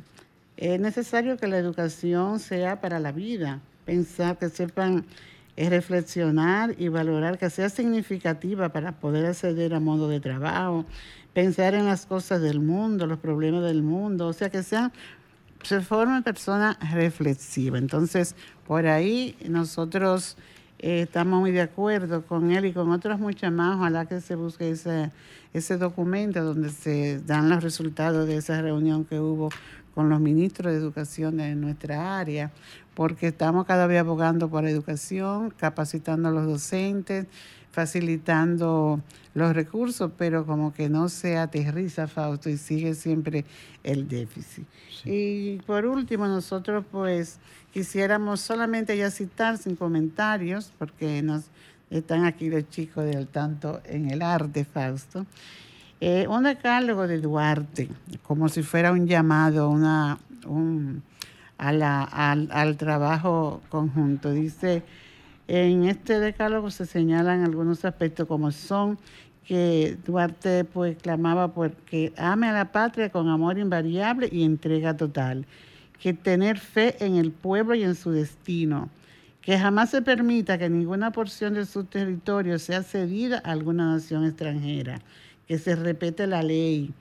es 0.61 0.79
necesario 0.79 1.39
que 1.39 1.47
la 1.47 1.57
educación 1.57 2.39
sea 2.39 2.83
para 2.83 3.01
la 3.01 3.13
vida, 3.13 3.61
pensar 3.87 4.37
que 4.39 4.51
sepan 4.51 5.07
eh, 5.57 5.71
reflexionar 5.71 6.75
y 6.79 6.89
valorar, 6.89 7.39
que 7.39 7.49
sea 7.49 7.71
significativa 7.71 8.69
para 8.69 8.93
poder 8.93 9.25
acceder 9.25 9.73
a 9.73 9.81
modo 9.81 10.09
de 10.09 10.21
trabajo, 10.21 10.85
pensar 11.33 11.75
en 11.75 11.87
las 11.87 12.05
cosas 12.05 12.43
del 12.43 12.61
mundo, 12.61 13.07
los 13.07 13.19
problemas 13.19 13.63
del 13.65 13.83
mundo, 13.83 14.27
o 14.27 14.33
sea, 14.35 14.51
que 14.51 14.63
sean, 14.63 14.93
se 15.63 15.81
forme 15.81 16.21
persona 16.21 16.79
reflexiva. 16.93 17.79
Entonces, 17.79 18.37
por 18.67 18.87
ahí 18.87 19.37
nosotros 19.49 20.37
eh, 20.79 21.03
estamos 21.03 21.41
muy 21.41 21.53
de 21.53 21.63
acuerdo 21.63 22.23
con 22.27 22.51
él 22.51 22.67
y 22.67 22.73
con 22.73 22.91
otros 22.91 23.19
muchas 23.19 23.51
más. 23.51 23.77
Ojalá 23.77 24.05
que 24.07 24.21
se 24.21 24.35
busque 24.35 24.71
ese, 24.71 25.11
ese 25.53 25.79
documento 25.79 26.45
donde 26.45 26.71
se 26.71 27.21
dan 27.21 27.49
los 27.49 27.63
resultados 27.63 28.27
de 28.27 28.37
esa 28.37 28.61
reunión 28.63 29.05
que 29.05 29.21
hubo 29.21 29.51
con 29.95 30.09
los 30.09 30.21
ministros 30.21 30.73
de 30.73 30.79
educación 30.79 31.37
de 31.39 31.55
nuestra 31.55 32.19
área, 32.19 32.51
porque 32.95 33.29
estamos 33.29 33.67
cada 33.67 33.87
vez 33.87 34.01
abogando 34.01 34.49
por 34.49 34.67
educación, 34.67 35.51
capacitando 35.51 36.29
a 36.29 36.33
los 36.33 36.47
docentes, 36.47 37.27
facilitando 37.71 39.01
los 39.35 39.55
recursos, 39.55 40.11
pero 40.19 40.45
como 40.45 40.73
que 40.73 40.89
no 40.89 41.09
se 41.09 41.39
aterriza, 41.39 42.09
Fausto, 42.09 42.51
y 42.51 42.57
sigue 42.57 42.95
siempre 42.95 43.45
el 43.85 44.09
déficit. 44.09 44.67
Y 45.05 45.59
por 45.67 45.87
último, 45.87 46.27
nosotros 46.27 46.85
pues 46.91 47.39
quisiéramos 47.73 48.41
solamente 48.41 48.97
ya 48.97 49.11
citar 49.11 49.57
sin 49.57 49.77
comentarios, 49.77 50.73
porque 50.79 51.23
nos 51.23 51.45
están 51.91 52.25
aquí 52.25 52.51
los 52.51 52.69
chicos 52.71 53.05
del 53.05 53.29
tanto 53.29 53.81
en 53.85 54.11
el 54.11 54.23
arte, 54.23 54.65
Fausto. 54.65 55.27
Eh, 56.03 56.27
un 56.29 56.45
decálogo 56.45 57.07
de 57.07 57.21
Duarte, 57.21 57.91
como 58.23 58.49
si 58.49 58.63
fuera 58.63 58.91
un 58.91 59.07
llamado 59.07 59.69
una, 59.69 60.19
al, 61.59 62.77
trabajo 62.79 63.61
conjunto. 63.69 64.33
Dice, 64.33 64.83
en 65.47 65.85
este 65.85 66.19
decálogo 66.19 66.71
se 66.71 66.87
señalan 66.87 67.45
algunos 67.45 67.85
aspectos 67.85 68.27
como 68.27 68.51
son 68.51 68.99
que 69.45 69.99
Duarte 70.07 70.65
pues 70.65 70.97
clamaba 70.97 71.53
porque 71.53 72.15
ame 72.17 72.49
a 72.49 72.53
la 72.53 72.73
patria 72.73 73.11
con 73.11 73.29
amor 73.29 73.59
invariable 73.59 74.29
y 74.33 74.45
entrega 74.45 74.97
total, 74.97 75.45
que 76.01 76.15
tener 76.15 76.59
fe 76.59 76.97
en 77.05 77.17
el 77.17 77.31
pueblo 77.31 77.75
y 77.75 77.83
en 77.83 77.95
su 77.95 78.11
destino, 78.11 78.89
que 79.43 79.59
jamás 79.59 79.91
se 79.91 80.01
permita 80.01 80.57
que 80.57 80.71
ninguna 80.71 81.11
porción 81.11 81.55
de 81.55 81.67
su 81.67 81.85
territorio 81.85 82.59
sea 82.59 82.83
cedida 82.83 83.43
a 83.45 83.51
alguna 83.51 83.93
nación 83.93 84.25
extranjera, 84.25 85.01
que 85.51 85.59
se 85.59 85.75
repete 85.75 86.29
la 86.29 86.45
ley, 86.45 86.95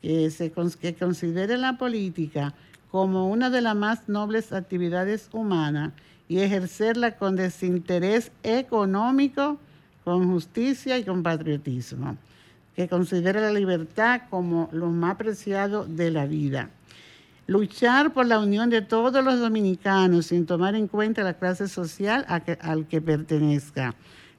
que 0.00 0.30
se 0.30 0.52
que 0.80 0.94
considere 0.94 1.56
la 1.56 1.76
política 1.76 2.54
como 2.92 3.28
una 3.28 3.50
de 3.50 3.60
las 3.60 3.74
más 3.74 4.08
nobles 4.08 4.52
actividades 4.52 5.28
humanas 5.32 5.92
y 6.28 6.38
ejercerla 6.38 7.16
con 7.16 7.34
desinterés 7.34 8.30
económico, 8.44 9.58
con 10.04 10.30
justicia 10.30 10.96
y 10.98 11.02
con 11.02 11.24
patriotismo, 11.24 12.16
que 12.76 12.86
considere 12.88 13.40
la 13.40 13.50
libertad 13.50 14.22
como 14.30 14.68
lo 14.70 14.86
más 14.90 15.16
preciado 15.16 15.84
de 15.84 16.12
la 16.12 16.26
vida. 16.26 16.70
Luchar 17.48 18.12
por 18.12 18.26
la 18.26 18.38
unión 18.38 18.70
de 18.70 18.82
todos 18.82 19.24
los 19.24 19.40
dominicanos 19.40 20.26
sin 20.26 20.46
tomar 20.46 20.76
en 20.76 20.86
cuenta 20.86 21.24
la 21.24 21.34
clase 21.34 21.66
social 21.66 22.24
al 22.28 22.86
que 22.86 23.00
pertenezca. 23.00 23.96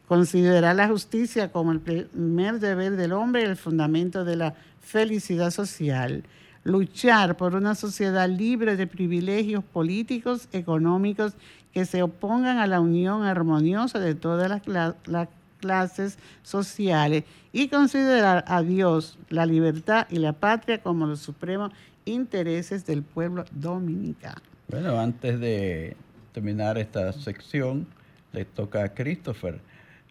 Considerar 0.08 0.76
la 0.76 0.88
justicia 0.88 1.52
como 1.52 1.72
el 1.72 1.80
primer 1.82 2.60
deber 2.60 2.96
del 2.96 3.12
hombre 3.12 3.42
y 3.42 3.46
el 3.46 3.58
fundamento 3.58 4.24
de 4.24 4.38
la 4.38 4.56
felicidad 4.80 5.52
social 5.52 6.24
luchar 6.68 7.38
por 7.38 7.56
una 7.56 7.76
sociedad 7.76 8.28
libre 8.30 8.76
de 8.76 8.88
privilegios 8.88 9.64
políticos, 9.64 10.50
económicos, 10.52 11.34
que 11.74 11.86
se 11.86 12.04
opongan 12.04 12.58
a 12.58 12.68
la 12.68 12.82
unión 12.82 13.24
armoniosa 13.24 14.00
de 14.00 14.16
todas 14.16 14.62
las, 14.68 15.28
clases 15.60 16.20
sociales 16.44 17.24
y 17.52 17.68
considerar 17.68 18.46
a 18.48 18.62
Dios, 18.62 19.18
la 19.30 19.48
libertad 19.48 20.06
y 20.12 20.20
la 20.20 20.34
patria 20.34 20.84
como 20.84 21.08
los 21.08 21.22
supremos 21.22 21.72
intereses 22.06 22.86
del 22.86 23.02
pueblo 23.02 23.44
dominicano. 23.50 24.40
Bueno, 24.68 25.00
antes 25.00 25.40
de 25.40 25.98
terminar 26.32 26.78
esta 26.78 27.12
sección, 27.12 27.88
le 28.34 28.46
toca 28.46 28.84
a 28.84 28.94
Christopher 28.94 29.60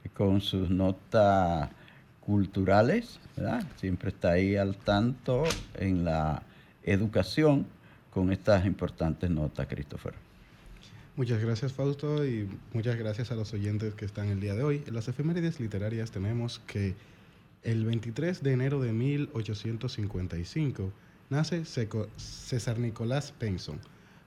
con 0.09 0.41
sus 0.41 0.71
notas 0.71 1.71
culturales. 2.21 3.19
Siempre 3.77 4.11
está 4.11 4.33
ahí 4.33 4.57
al 4.57 4.77
tanto 4.77 5.45
en 5.75 6.05
la 6.05 6.43
educación 6.83 7.67
con 8.11 8.33
estas 8.33 8.67
importantes 8.67 9.31
notas, 9.31 9.67
Christopher. 9.67 10.15
Muchas 11.17 11.43
gracias, 11.43 11.73
Fausto, 11.73 12.27
y 12.27 12.49
muchas 12.75 12.97
gracias 12.97 13.31
a 13.31 13.37
los 13.37 13.55
oyentes 13.55 13.95
que 13.95 14.05
están 14.05 14.29
el 14.29 14.41
día 14.41 14.55
de 14.55 14.63
hoy. 14.63 14.83
En 14.87 14.95
las 14.95 15.09
efemérides 15.09 15.61
literarias 15.61 16.11
tenemos 16.11 16.59
que 16.67 16.95
el 17.63 17.85
23 17.85 18.43
de 18.43 18.53
enero 18.53 18.81
de 18.81 18.93
1855 18.93 20.93
nace 21.31 21.65
César 21.65 22.79
Nicolás 22.79 23.33
Penson. 23.33 23.79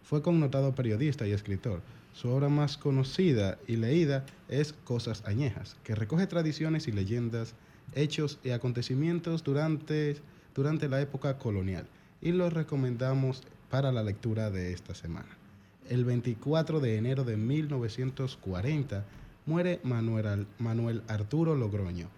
Fue 0.04 0.22
connotado 0.22 0.74
periodista 0.74 1.28
y 1.28 1.32
escritor. 1.32 1.82
Su 2.14 2.30
obra 2.30 2.50
más 2.50 2.78
conocida 2.78 3.58
y 3.68 3.78
leída 3.78 4.26
es 4.50 4.74
Cosas 4.74 5.24
Añejas, 5.26 5.78
que 5.84 5.96
recoge 5.96 6.28
tradiciones 6.28 6.88
y 6.88 6.92
leyendas 6.92 7.56
hechos 7.94 8.40
y 8.44 8.52
acontecimientos 8.52 9.44
durante, 9.44 10.18
durante 10.54 10.90
la 10.90 11.02
época 11.02 11.38
colonial 11.38 11.88
y 12.22 12.32
los 12.32 12.54
recomendamos 12.54 13.44
para 13.70 13.92
la 13.92 14.04
lectura 14.04 14.50
de 14.50 14.74
esta 14.74 14.94
semana. 14.96 15.30
El 15.90 16.06
24 16.06 16.80
de 16.80 16.98
enero 16.98 17.24
de 17.24 17.38
1940 17.38 19.06
muere 19.46 19.80
Manuel, 19.84 20.48
Manuel 20.60 21.02
Arturo 21.08 21.56
Logroño. 21.56 22.10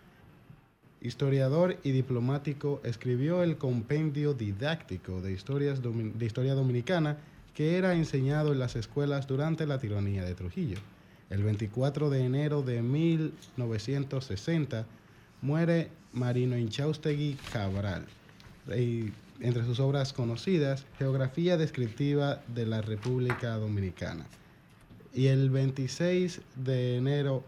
Historiador 0.99 1.77
y 1.83 1.91
diplomático, 1.91 2.81
escribió 2.83 3.43
el 3.43 3.57
compendio 3.57 4.33
didáctico 4.33 5.21
de, 5.21 5.31
historias 5.31 5.81
de 5.81 6.25
historia 6.25 6.53
dominicana 6.53 7.17
que 7.61 7.77
era 7.77 7.93
enseñado 7.93 8.53
en 8.53 8.57
las 8.57 8.75
escuelas 8.75 9.27
durante 9.27 9.67
la 9.67 9.77
tiranía 9.77 10.23
de 10.23 10.33
Trujillo. 10.33 10.79
El 11.29 11.43
24 11.43 12.09
de 12.09 12.25
enero 12.25 12.63
de 12.63 12.81
1960 12.81 14.87
muere 15.43 15.91
Marino 16.11 16.57
Inchaustegui 16.57 17.37
Cabral, 17.53 18.07
entre 18.67 19.63
sus 19.63 19.79
obras 19.79 20.11
conocidas, 20.11 20.87
Geografía 20.97 21.55
Descriptiva 21.55 22.41
de 22.47 22.65
la 22.65 22.81
República 22.81 23.55
Dominicana. 23.57 24.25
Y 25.13 25.27
el 25.27 25.51
26 25.51 26.41
de 26.55 26.97
enero 26.97 27.43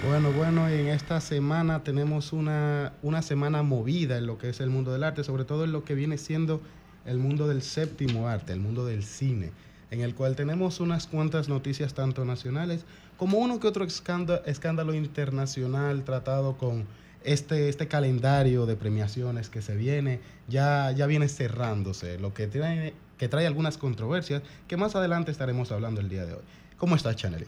Bueno, 0.08 0.32
bueno, 0.32 0.66
en 0.66 0.88
esta 0.88 1.20
semana 1.20 1.84
tenemos 1.84 2.32
una, 2.32 2.94
una, 3.02 3.20
semana 3.20 3.62
movida 3.62 4.16
en 4.16 4.26
lo 4.26 4.38
que 4.38 4.48
es 4.48 4.60
el 4.60 4.70
mundo 4.70 4.90
del 4.90 5.04
arte, 5.04 5.22
sobre 5.22 5.44
todo 5.44 5.64
en 5.64 5.72
lo 5.72 5.84
que 5.84 5.94
viene 5.94 6.16
siendo 6.16 6.62
el 7.04 7.18
mundo 7.18 7.46
del 7.46 7.60
séptimo 7.60 8.26
arte, 8.26 8.54
el 8.54 8.60
mundo 8.60 8.86
del 8.86 9.02
cine, 9.02 9.52
en 9.92 10.00
el 10.00 10.14
cual 10.14 10.36
tenemos 10.36 10.80
unas 10.80 11.06
cuantas 11.06 11.50
noticias 11.50 11.92
tanto 11.92 12.24
nacionales 12.24 12.86
como 13.18 13.38
uno 13.38 13.60
que 13.60 13.68
otro 13.68 13.84
escándalo, 13.84 14.42
escándalo 14.46 14.94
internacional 14.94 16.02
tratado 16.02 16.56
con 16.56 16.86
este, 17.24 17.68
este 17.68 17.88
calendario 17.88 18.64
de 18.64 18.74
premiaciones 18.74 19.50
que 19.50 19.60
se 19.60 19.76
viene, 19.76 20.20
ya, 20.48 20.92
ya 20.92 21.06
viene 21.06 21.28
cerrándose, 21.28 22.18
lo 22.18 22.32
que 22.32 22.46
trae, 22.46 22.94
que 23.18 23.28
trae 23.28 23.46
algunas 23.46 23.76
controversias 23.76 24.42
que 24.66 24.78
más 24.78 24.96
adelante 24.96 25.30
estaremos 25.30 25.70
hablando 25.70 26.00
el 26.00 26.08
día 26.08 26.24
de 26.24 26.32
hoy. 26.32 26.42
¿Cómo 26.78 26.96
estás, 26.96 27.16
Chanely? 27.16 27.46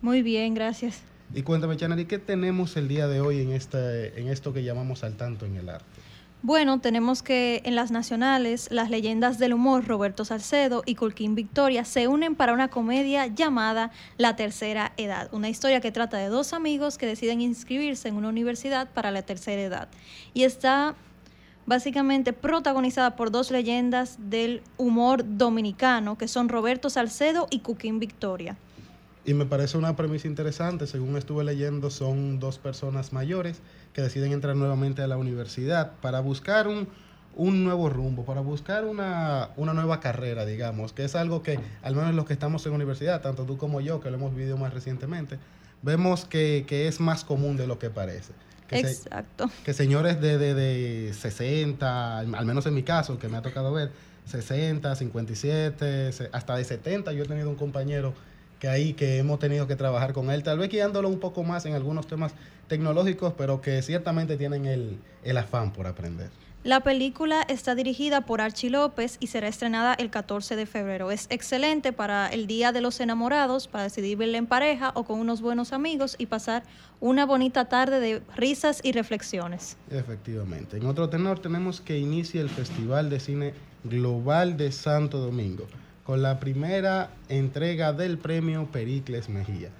Muy 0.00 0.22
bien, 0.22 0.54
gracias. 0.54 1.02
Y 1.34 1.42
cuéntame, 1.42 1.76
Chanari, 1.76 2.06
¿qué 2.06 2.18
tenemos 2.18 2.74
el 2.78 2.88
día 2.88 3.06
de 3.06 3.20
hoy 3.20 3.42
en, 3.42 3.52
este, 3.52 4.18
en 4.18 4.28
esto 4.28 4.54
que 4.54 4.64
llamamos 4.64 5.04
al 5.04 5.16
tanto 5.18 5.44
en 5.44 5.56
el 5.56 5.68
arte? 5.68 5.84
Bueno, 6.44 6.80
tenemos 6.80 7.22
que 7.22 7.62
en 7.64 7.76
las 7.76 7.92
nacionales 7.92 8.66
las 8.72 8.90
leyendas 8.90 9.38
del 9.38 9.54
humor 9.54 9.86
Roberto 9.86 10.24
Salcedo 10.24 10.82
y 10.84 10.96
Colquín 10.96 11.36
Victoria 11.36 11.84
se 11.84 12.08
unen 12.08 12.34
para 12.34 12.52
una 12.52 12.66
comedia 12.66 13.28
llamada 13.28 13.92
La 14.16 14.34
Tercera 14.34 14.92
Edad, 14.96 15.28
una 15.32 15.48
historia 15.48 15.80
que 15.80 15.92
trata 15.92 16.16
de 16.16 16.26
dos 16.26 16.52
amigos 16.52 16.98
que 16.98 17.06
deciden 17.06 17.40
inscribirse 17.40 18.08
en 18.08 18.16
una 18.16 18.28
universidad 18.28 18.90
para 18.90 19.12
la 19.12 19.22
tercera 19.22 19.62
edad. 19.62 19.88
Y 20.34 20.42
está 20.42 20.96
básicamente 21.64 22.32
protagonizada 22.32 23.14
por 23.14 23.30
dos 23.30 23.52
leyendas 23.52 24.16
del 24.18 24.62
humor 24.78 25.22
dominicano, 25.24 26.18
que 26.18 26.26
son 26.26 26.48
Roberto 26.48 26.90
Salcedo 26.90 27.46
y 27.50 27.60
Cuquín 27.60 28.00
Victoria. 28.00 28.56
Y 29.24 29.34
me 29.34 29.46
parece 29.46 29.78
una 29.78 29.94
premisa 29.94 30.26
interesante, 30.26 30.86
según 30.86 31.16
estuve 31.16 31.44
leyendo, 31.44 31.90
son 31.90 32.40
dos 32.40 32.58
personas 32.58 33.12
mayores 33.12 33.60
que 33.92 34.02
deciden 34.02 34.32
entrar 34.32 34.56
nuevamente 34.56 35.02
a 35.02 35.06
la 35.06 35.16
universidad 35.16 35.92
para 36.00 36.20
buscar 36.20 36.66
un, 36.66 36.88
un 37.36 37.62
nuevo 37.62 37.88
rumbo, 37.88 38.24
para 38.24 38.40
buscar 38.40 38.84
una, 38.84 39.50
una, 39.56 39.74
nueva 39.74 40.00
carrera, 40.00 40.44
digamos, 40.44 40.92
que 40.92 41.04
es 41.04 41.14
algo 41.14 41.42
que, 41.42 41.60
al 41.82 41.94
menos 41.94 42.14
los 42.14 42.24
que 42.24 42.32
estamos 42.32 42.66
en 42.66 42.72
universidad, 42.72 43.20
tanto 43.20 43.44
tú 43.44 43.58
como 43.58 43.80
yo, 43.80 44.00
que 44.00 44.10
lo 44.10 44.16
hemos 44.16 44.34
vivido 44.34 44.56
más 44.56 44.74
recientemente, 44.74 45.38
vemos 45.82 46.24
que, 46.24 46.64
que 46.66 46.88
es 46.88 46.98
más 46.98 47.24
común 47.24 47.56
de 47.56 47.68
lo 47.68 47.78
que 47.78 47.90
parece. 47.90 48.32
Que 48.66 48.80
Exacto. 48.80 49.50
que 49.64 49.72
señores 49.72 50.20
de, 50.20 50.38
de, 50.38 50.54
de 50.54 51.14
60, 51.14 52.18
al 52.18 52.46
menos 52.46 52.66
en 52.66 52.74
mi 52.74 52.82
caso, 52.82 53.20
que 53.20 53.28
me 53.28 53.36
ha 53.36 53.42
tocado 53.42 53.72
ver, 53.72 53.92
60, 54.26 54.96
57, 54.96 56.10
hasta 56.32 56.56
de 56.56 56.64
70, 56.64 57.12
yo 57.12 57.24
he 57.24 57.26
tenido 57.26 57.50
un 57.50 57.56
compañero 57.56 58.14
que 58.62 58.68
ahí 58.68 58.92
que 58.92 59.18
hemos 59.18 59.40
tenido 59.40 59.66
que 59.66 59.74
trabajar 59.74 60.12
con 60.12 60.30
él, 60.30 60.44
tal 60.44 60.56
vez 60.56 60.70
guiándolo 60.70 61.08
un 61.08 61.18
poco 61.18 61.42
más 61.42 61.66
en 61.66 61.74
algunos 61.74 62.06
temas 62.06 62.32
tecnológicos, 62.68 63.34
pero 63.36 63.60
que 63.60 63.82
ciertamente 63.82 64.36
tienen 64.36 64.66
el, 64.66 65.00
el 65.24 65.36
afán 65.36 65.72
por 65.72 65.88
aprender. 65.88 66.30
La 66.62 66.78
película 66.78 67.42
está 67.48 67.74
dirigida 67.74 68.20
por 68.20 68.40
Archie 68.40 68.70
López 68.70 69.16
y 69.18 69.26
será 69.26 69.48
estrenada 69.48 69.94
el 69.94 70.10
14 70.10 70.54
de 70.54 70.66
febrero. 70.66 71.10
Es 71.10 71.26
excelente 71.28 71.92
para 71.92 72.28
el 72.28 72.46
Día 72.46 72.70
de 72.70 72.80
los 72.80 73.00
Enamorados, 73.00 73.66
para 73.66 73.82
decidir 73.82 74.16
verla 74.16 74.38
en 74.38 74.46
pareja 74.46 74.92
o 74.94 75.02
con 75.02 75.18
unos 75.18 75.40
buenos 75.40 75.72
amigos 75.72 76.14
y 76.16 76.26
pasar 76.26 76.62
una 77.00 77.26
bonita 77.26 77.64
tarde 77.64 77.98
de 77.98 78.22
risas 78.36 78.78
y 78.84 78.92
reflexiones. 78.92 79.76
Efectivamente. 79.90 80.76
En 80.76 80.86
otro 80.86 81.08
tenor 81.08 81.40
tenemos 81.40 81.80
que 81.80 81.98
inicia 81.98 82.40
el 82.40 82.48
Festival 82.48 83.10
de 83.10 83.18
Cine 83.18 83.54
Global 83.82 84.56
de 84.56 84.70
Santo 84.70 85.18
Domingo 85.18 85.66
con 86.04 86.22
la 86.22 86.40
primera 86.40 87.10
entrega 87.28 87.92
del 87.92 88.18
premio 88.18 88.66
Pericles 88.70 89.28
Mejía. 89.28 89.70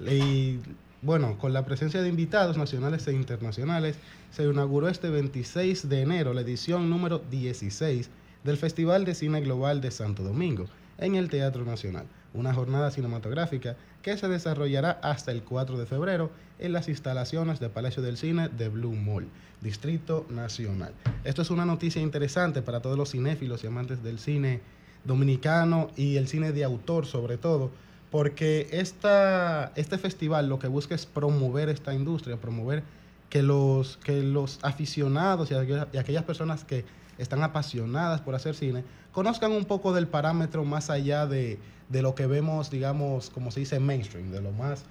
Y 0.00 0.58
bueno, 1.02 1.38
con 1.38 1.52
la 1.52 1.64
presencia 1.64 2.02
de 2.02 2.08
invitados 2.08 2.56
nacionales 2.56 3.06
e 3.06 3.12
internacionales, 3.12 3.96
se 4.30 4.44
inauguró 4.44 4.88
este 4.88 5.10
26 5.10 5.88
de 5.88 6.02
enero 6.02 6.34
la 6.34 6.42
edición 6.42 6.90
número 6.90 7.20
16 7.30 8.10
del 8.44 8.56
Festival 8.56 9.04
de 9.04 9.14
Cine 9.14 9.40
Global 9.40 9.80
de 9.80 9.90
Santo 9.90 10.22
Domingo 10.22 10.66
en 10.98 11.14
el 11.14 11.28
Teatro 11.30 11.64
Nacional, 11.64 12.06
una 12.34 12.52
jornada 12.52 12.90
cinematográfica 12.90 13.76
que 14.02 14.16
se 14.16 14.28
desarrollará 14.28 14.98
hasta 15.02 15.32
el 15.32 15.42
4 15.42 15.78
de 15.78 15.86
febrero 15.86 16.30
en 16.58 16.72
las 16.72 16.88
instalaciones 16.88 17.60
de 17.60 17.68
Palacio 17.68 18.02
del 18.02 18.16
Cine 18.16 18.48
de 18.48 18.68
Blue 18.68 18.94
Mall, 18.94 19.28
Distrito 19.60 20.26
Nacional. 20.30 20.92
Esto 21.24 21.42
es 21.42 21.50
una 21.50 21.64
noticia 21.64 22.02
interesante 22.02 22.62
para 22.62 22.80
todos 22.80 22.98
los 22.98 23.10
cinéfilos 23.10 23.64
y 23.64 23.66
amantes 23.66 24.02
del 24.02 24.18
cine 24.18 24.60
dominicano 25.04 25.88
y 25.96 26.16
el 26.16 26.28
cine 26.28 26.52
de 26.52 26.64
autor 26.64 27.06
sobre 27.06 27.38
todo, 27.38 27.70
porque 28.10 28.68
esta, 28.72 29.72
este 29.76 29.98
festival 29.98 30.48
lo 30.48 30.58
que 30.58 30.68
busca 30.68 30.94
es 30.94 31.06
promover 31.06 31.68
esta 31.68 31.94
industria, 31.94 32.36
promover 32.36 32.82
que 33.28 33.42
los, 33.42 33.96
que 33.98 34.22
los 34.22 34.58
aficionados 34.62 35.50
y 35.50 35.54
aquellas 35.98 36.24
personas 36.24 36.64
que 36.64 36.84
están 37.18 37.42
apasionadas 37.42 38.20
por 38.20 38.34
hacer 38.34 38.54
cine 38.54 38.84
conozcan 39.12 39.52
un 39.52 39.64
poco 39.64 39.92
del 39.92 40.08
parámetro 40.08 40.64
más 40.64 40.90
allá 40.90 41.26
de, 41.26 41.58
de 41.88 42.02
lo 42.02 42.14
que 42.14 42.26
vemos, 42.26 42.70
digamos, 42.70 43.30
como 43.30 43.50
se 43.50 43.60
dice, 43.60 43.78
mainstream, 43.80 44.30
de 44.30 44.40
lo 44.40 44.52
más, 44.52 44.84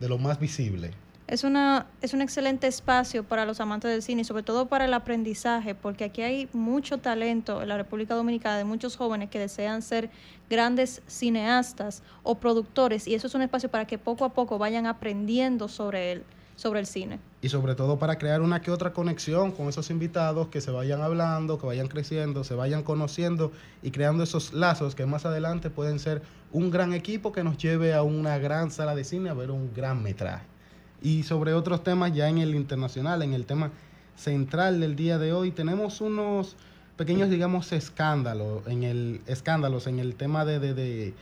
de 0.00 0.08
lo 0.08 0.18
más 0.18 0.40
visible. 0.40 0.90
Es, 1.28 1.42
una, 1.42 1.86
es 2.02 2.14
un 2.14 2.22
excelente 2.22 2.68
espacio 2.68 3.24
para 3.24 3.44
los 3.46 3.60
amantes 3.60 3.90
del 3.90 4.02
cine 4.02 4.22
y 4.22 4.24
sobre 4.24 4.44
todo 4.44 4.66
para 4.66 4.84
el 4.84 4.94
aprendizaje, 4.94 5.74
porque 5.74 6.04
aquí 6.04 6.22
hay 6.22 6.48
mucho 6.52 6.98
talento 6.98 7.62
en 7.62 7.68
la 7.68 7.76
República 7.76 8.14
Dominicana 8.14 8.58
de 8.58 8.64
muchos 8.64 8.96
jóvenes 8.96 9.28
que 9.28 9.40
desean 9.40 9.82
ser 9.82 10.08
grandes 10.48 11.02
cineastas 11.08 12.04
o 12.22 12.36
productores 12.36 13.08
y 13.08 13.14
eso 13.14 13.26
es 13.26 13.34
un 13.34 13.42
espacio 13.42 13.68
para 13.68 13.86
que 13.86 13.98
poco 13.98 14.24
a 14.24 14.32
poco 14.32 14.56
vayan 14.56 14.86
aprendiendo 14.86 15.66
sobre 15.66 16.12
él 16.12 16.24
sobre 16.56 16.80
el 16.80 16.86
cine. 16.86 17.20
Y 17.42 17.50
sobre 17.50 17.74
todo 17.74 17.98
para 17.98 18.16
crear 18.16 18.40
una 18.40 18.60
que 18.60 18.70
otra 18.70 18.92
conexión 18.92 19.52
con 19.52 19.68
esos 19.68 19.90
invitados, 19.90 20.48
que 20.48 20.60
se 20.60 20.70
vayan 20.70 21.02
hablando, 21.02 21.58
que 21.58 21.66
vayan 21.66 21.86
creciendo, 21.86 22.44
se 22.44 22.54
vayan 22.54 22.82
conociendo 22.82 23.52
y 23.82 23.90
creando 23.90 24.24
esos 24.24 24.52
lazos 24.52 24.94
que 24.94 25.06
más 25.06 25.26
adelante 25.26 25.70
pueden 25.70 25.98
ser 25.98 26.22
un 26.52 26.70
gran 26.70 26.92
equipo 26.94 27.30
que 27.30 27.44
nos 27.44 27.58
lleve 27.58 27.94
a 27.94 28.02
una 28.02 28.38
gran 28.38 28.70
sala 28.70 28.94
de 28.94 29.04
cine 29.04 29.28
a 29.28 29.34
ver 29.34 29.50
un 29.50 29.72
gran 29.74 30.02
metraje. 30.02 30.55
Y 31.02 31.22
sobre 31.22 31.54
otros 31.54 31.82
temas 31.82 32.12
ya 32.12 32.28
en 32.28 32.38
el 32.38 32.54
internacional, 32.54 33.22
en 33.22 33.32
el 33.32 33.46
tema 33.46 33.70
central 34.16 34.80
del 34.80 34.96
día 34.96 35.18
de 35.18 35.32
hoy, 35.32 35.50
tenemos 35.50 36.00
unos 36.00 36.56
pequeños, 36.96 37.30
digamos, 37.30 37.72
escándalos 37.72 38.66
en 38.66 38.82
el, 38.82 39.20
escándalos 39.26 39.86
en 39.86 39.98
el 39.98 40.14
tema 40.14 40.44
de, 40.44 40.58
de, 40.58 41.14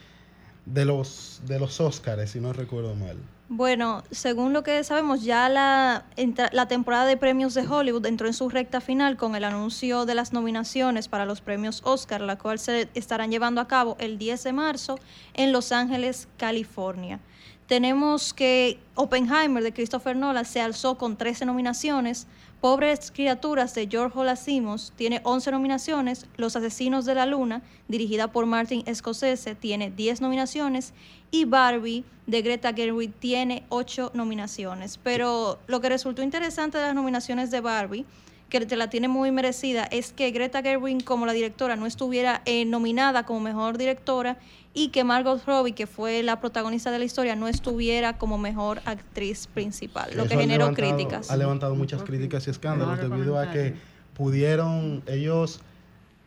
de, 0.66 0.84
los, 0.84 1.42
de 1.46 1.58
los 1.58 1.80
Óscares, 1.80 2.30
si 2.30 2.40
no 2.40 2.52
recuerdo 2.52 2.94
mal. 2.94 3.16
Bueno, 3.48 4.02
según 4.10 4.54
lo 4.54 4.62
que 4.62 4.82
sabemos, 4.84 5.22
ya 5.22 5.50
la, 5.50 6.06
la 6.52 6.66
temporada 6.66 7.04
de 7.04 7.18
premios 7.18 7.52
de 7.52 7.66
Hollywood 7.66 8.06
entró 8.06 8.26
en 8.26 8.32
su 8.32 8.48
recta 8.48 8.80
final 8.80 9.18
con 9.18 9.36
el 9.36 9.44
anuncio 9.44 10.06
de 10.06 10.14
las 10.14 10.32
nominaciones 10.32 11.08
para 11.08 11.26
los 11.26 11.42
premios 11.42 11.82
Oscar, 11.84 12.22
la 12.22 12.38
cual 12.38 12.58
se 12.58 12.88
estarán 12.94 13.30
llevando 13.30 13.60
a 13.60 13.68
cabo 13.68 13.96
el 14.00 14.16
10 14.16 14.44
de 14.44 14.52
marzo 14.54 14.98
en 15.34 15.52
Los 15.52 15.72
Ángeles, 15.72 16.26
California. 16.38 17.20
Tenemos 17.66 18.34
que 18.34 18.78
Oppenheimer 18.94 19.62
de 19.62 19.72
Christopher 19.72 20.16
Nolan 20.16 20.44
se 20.44 20.60
alzó 20.60 20.98
con 20.98 21.16
13 21.16 21.46
nominaciones, 21.46 22.26
Pobres 22.64 23.12
Criaturas 23.14 23.74
de 23.74 23.86
George 23.86 24.18
Olasimos 24.18 24.94
tiene 24.96 25.20
11 25.22 25.50
nominaciones, 25.50 26.24
Los 26.38 26.56
Asesinos 26.56 27.04
de 27.04 27.14
la 27.14 27.26
Luna, 27.26 27.60
dirigida 27.88 28.32
por 28.32 28.46
Martin 28.46 28.82
Scorsese, 28.94 29.54
tiene 29.54 29.90
10 29.90 30.22
nominaciones. 30.22 30.94
Y 31.30 31.44
Barbie 31.44 32.06
de 32.26 32.40
Greta 32.40 32.72
Gerwig 32.72 33.12
tiene 33.12 33.64
8 33.68 34.12
nominaciones. 34.14 34.96
Pero 34.96 35.58
lo 35.66 35.82
que 35.82 35.90
resultó 35.90 36.22
interesante 36.22 36.78
de 36.78 36.84
las 36.84 36.94
nominaciones 36.94 37.50
de 37.50 37.60
Barbie 37.60 38.06
que 38.48 38.64
te 38.66 38.76
la 38.76 38.88
tiene 38.88 39.08
muy 39.08 39.32
merecida 39.32 39.84
es 39.84 40.12
que 40.12 40.30
Greta 40.30 40.62
Gerwig 40.62 41.04
como 41.04 41.26
la 41.26 41.32
directora 41.32 41.76
no 41.76 41.86
estuviera 41.86 42.42
eh, 42.44 42.64
nominada 42.64 43.26
como 43.26 43.40
mejor 43.40 43.78
directora 43.78 44.38
y 44.72 44.88
que 44.88 45.04
Margot 45.04 45.44
Robbie, 45.46 45.72
que 45.72 45.86
fue 45.86 46.22
la 46.22 46.40
protagonista 46.40 46.90
de 46.90 46.98
la 46.98 47.04
historia, 47.04 47.36
no 47.36 47.48
estuviera 47.48 48.18
como 48.18 48.38
mejor 48.38 48.80
actriz 48.84 49.46
principal, 49.46 50.10
lo 50.16 50.26
que 50.26 50.36
generó 50.36 50.72
críticas. 50.72 51.30
Ha 51.30 51.36
levantado 51.36 51.74
muchas 51.76 52.02
críticas 52.02 52.46
y 52.46 52.50
escándalos 52.50 52.98
debido 52.98 53.38
a 53.38 53.50
que 53.50 53.74
pudieron, 54.14 55.02
ellos 55.06 55.60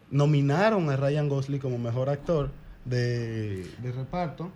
nominaron 0.10 0.90
a 0.90 0.96
Ryan 0.96 1.28
Gosling 1.28 1.60
como 1.60 1.78
mejor 1.78 2.10
actor 2.10 2.52
de, 2.86 3.64
de 3.82 3.92
reparto 3.92 4.50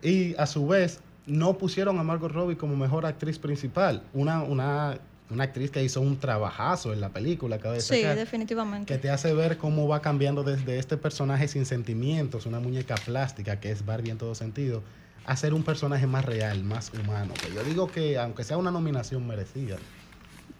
y 0.00 0.34
a 0.36 0.46
su 0.46 0.66
vez 0.66 1.00
no 1.26 1.58
pusieron 1.58 1.98
a 1.98 2.02
Margot 2.02 2.30
Robbie 2.30 2.56
como 2.56 2.76
mejor 2.76 3.06
actriz 3.06 3.38
principal, 3.38 4.02
una, 4.12 4.42
una 4.42 4.98
una 5.30 5.44
actriz 5.44 5.70
que 5.70 5.82
hizo 5.82 6.00
un 6.00 6.18
trabajazo 6.18 6.92
en 6.92 7.00
la 7.00 7.10
película. 7.10 7.58
Cabe 7.58 7.80
sí, 7.80 8.02
definitivamente. 8.02 8.92
Que 8.92 8.98
te 8.98 9.10
hace 9.10 9.32
ver 9.34 9.58
cómo 9.58 9.88
va 9.88 10.02
cambiando 10.02 10.42
desde 10.42 10.78
este 10.78 10.96
personaje 10.96 11.48
sin 11.48 11.66
sentimientos, 11.66 12.46
una 12.46 12.60
muñeca 12.60 12.96
plástica 12.96 13.60
que 13.60 13.70
es 13.70 13.84
Barbie 13.84 14.10
en 14.10 14.18
todo 14.18 14.34
sentido, 14.34 14.82
a 15.24 15.36
ser 15.36 15.54
un 15.54 15.62
personaje 15.62 16.06
más 16.06 16.24
real, 16.24 16.64
más 16.64 16.92
humano. 16.92 17.32
Que 17.40 17.52
yo 17.52 17.64
digo 17.64 17.90
que 17.90 18.18
aunque 18.18 18.44
sea 18.44 18.56
una 18.56 18.70
nominación 18.70 19.26
merecida, 19.26 19.76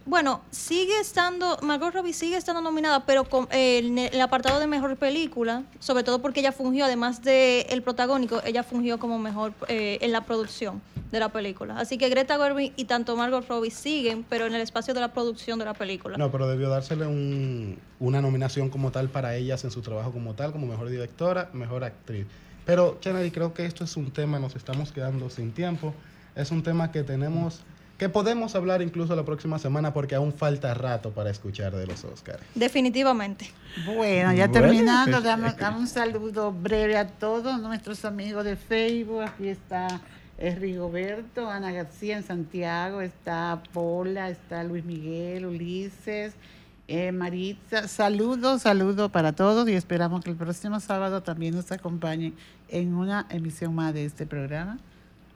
bueno, 0.05 0.41
sigue 0.51 0.99
estando, 0.99 1.57
Margot 1.61 1.93
Robbie 1.93 2.13
sigue 2.13 2.35
estando 2.35 2.61
nominada, 2.61 3.05
pero 3.05 3.23
con 3.23 3.47
el, 3.51 3.97
el, 3.97 4.21
apartado 4.21 4.59
de 4.59 4.67
mejor 4.67 4.97
película, 4.97 5.63
sobre 5.79 6.03
todo 6.03 6.21
porque 6.21 6.41
ella 6.41 6.51
fungió, 6.51 6.85
además 6.85 7.21
de 7.21 7.61
el 7.69 7.81
protagónico, 7.81 8.41
ella 8.45 8.63
fungió 8.63 8.99
como 8.99 9.17
mejor 9.17 9.53
eh, 9.69 9.99
en 10.01 10.11
la 10.11 10.25
producción 10.25 10.81
de 11.11 11.19
la 11.19 11.29
película. 11.29 11.79
Así 11.79 11.97
que 11.97 12.09
Greta 12.09 12.37
Gerwig 12.37 12.73
y 12.75 12.85
tanto 12.85 13.15
Margot 13.15 13.47
Robbie 13.47 13.71
siguen, 13.71 14.25
pero 14.27 14.45
en 14.45 14.55
el 14.55 14.61
espacio 14.61 14.93
de 14.93 14.99
la 14.99 15.13
producción 15.13 15.57
de 15.59 15.65
la 15.65 15.73
película. 15.73 16.17
No, 16.17 16.31
pero 16.31 16.47
debió 16.47 16.69
dársele 16.69 17.05
un, 17.05 17.77
una 17.99 18.21
nominación 18.21 18.69
como 18.69 18.91
tal 18.91 19.09
para 19.09 19.35
ellas 19.35 19.63
en 19.63 19.71
su 19.71 19.81
trabajo 19.81 20.11
como 20.11 20.33
tal, 20.33 20.51
como 20.51 20.67
mejor 20.67 20.89
directora, 20.89 21.49
mejor 21.53 21.83
actriz. 21.83 22.25
Pero, 22.65 22.99
Kennedy, 22.99 23.31
creo 23.31 23.53
que 23.53 23.65
esto 23.65 23.83
es 23.83 23.95
un 23.95 24.11
tema, 24.11 24.39
nos 24.39 24.55
estamos 24.55 24.91
quedando 24.91 25.29
sin 25.29 25.51
tiempo. 25.51 25.93
Es 26.35 26.51
un 26.51 26.63
tema 26.63 26.91
que 26.91 27.03
tenemos 27.03 27.61
que 27.97 28.09
podemos 28.09 28.55
hablar 28.55 28.81
incluso 28.81 29.15
la 29.15 29.23
próxima 29.23 29.59
semana 29.59 29.93
porque 29.93 30.15
aún 30.15 30.33
falta 30.33 30.73
rato 30.73 31.11
para 31.11 31.29
escuchar 31.29 31.75
de 31.75 31.85
los 31.85 32.03
Oscars. 32.03 32.41
Definitivamente. 32.55 33.49
Bueno, 33.85 34.33
ya 34.33 34.47
terminando, 34.49 35.21
damos, 35.21 35.53
un 35.77 35.87
saludo 35.87 36.51
breve 36.51 36.97
a 36.97 37.07
todos 37.07 37.59
nuestros 37.59 38.03
amigos 38.03 38.45
de 38.45 38.55
Facebook. 38.55 39.21
Aquí 39.21 39.47
está 39.47 40.01
eh, 40.37 40.55
Rigoberto, 40.55 41.49
Ana 41.49 41.71
García 41.71 42.17
en 42.17 42.23
Santiago, 42.23 43.01
está 43.01 43.61
Pola, 43.71 44.29
está 44.29 44.63
Luis 44.63 44.83
Miguel, 44.83 45.45
Ulises. 45.45 46.33
Eh, 46.87 47.13
Maritza, 47.13 47.87
saludos, 47.87 48.63
saludos 48.63 49.09
para 49.09 49.31
todos 49.31 49.69
y 49.69 49.73
esperamos 49.73 50.21
que 50.21 50.31
el 50.31 50.35
próximo 50.35 50.81
sábado 50.81 51.23
también 51.23 51.55
nos 51.55 51.71
acompañen 51.71 52.33
en 52.67 52.93
una 52.93 53.25
emisión 53.29 53.73
más 53.73 53.93
de 53.93 54.03
este 54.03 54.25
programa 54.25 54.79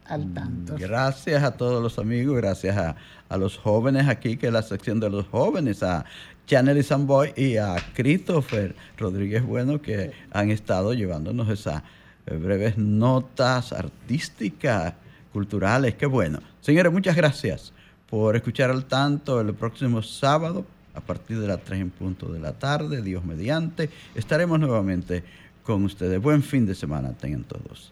al 0.07 0.33
tanto. 0.33 0.75
Gracias 0.77 1.43
a 1.43 1.51
todos 1.51 1.81
los 1.81 1.99
amigos, 1.99 2.37
gracias 2.37 2.77
a, 2.77 2.95
los 3.37 3.57
jóvenes 3.57 4.07
aquí, 4.07 4.37
que 4.37 4.47
es 4.47 4.53
la 4.53 4.61
sección 4.61 4.99
de 4.99 5.09
los 5.09 5.27
jóvenes, 5.27 5.83
a 5.83 6.05
Chanel 6.45 6.81
Samboy 6.83 7.33
y 7.35 7.57
a 7.57 7.75
Christopher 7.93 8.73
Rodríguez 8.97 9.45
Bueno, 9.45 9.81
que 9.81 10.11
han 10.31 10.49
estado 10.49 10.93
llevándonos 10.93 11.49
esas 11.49 11.83
eh, 12.25 12.37
breves 12.37 12.77
notas 12.77 13.73
artísticas, 13.73 14.93
culturales. 15.33 15.95
Qué 15.95 16.05
bueno. 16.05 16.39
Señores, 16.61 16.91
muchas 16.91 17.15
gracias 17.15 17.73
por 18.09 18.35
escuchar 18.35 18.69
al 18.69 18.85
tanto 18.85 19.41
el 19.41 19.53
próximo 19.53 20.01
sábado 20.01 20.65
a 20.93 21.01
partir 21.01 21.39
de 21.39 21.47
las 21.47 21.63
3 21.63 21.81
en 21.81 21.89
punto 21.91 22.31
de 22.31 22.39
la 22.39 22.53
tarde, 22.53 23.01
Dios 23.01 23.23
mediante. 23.23 23.89
Estaremos 24.15 24.59
nuevamente 24.59 25.23
con 25.63 25.83
ustedes. 25.83 26.21
Buen 26.21 26.41
fin 26.41 26.65
de 26.65 26.73
semana 26.73 27.13
tengan 27.13 27.43
todos. 27.43 27.91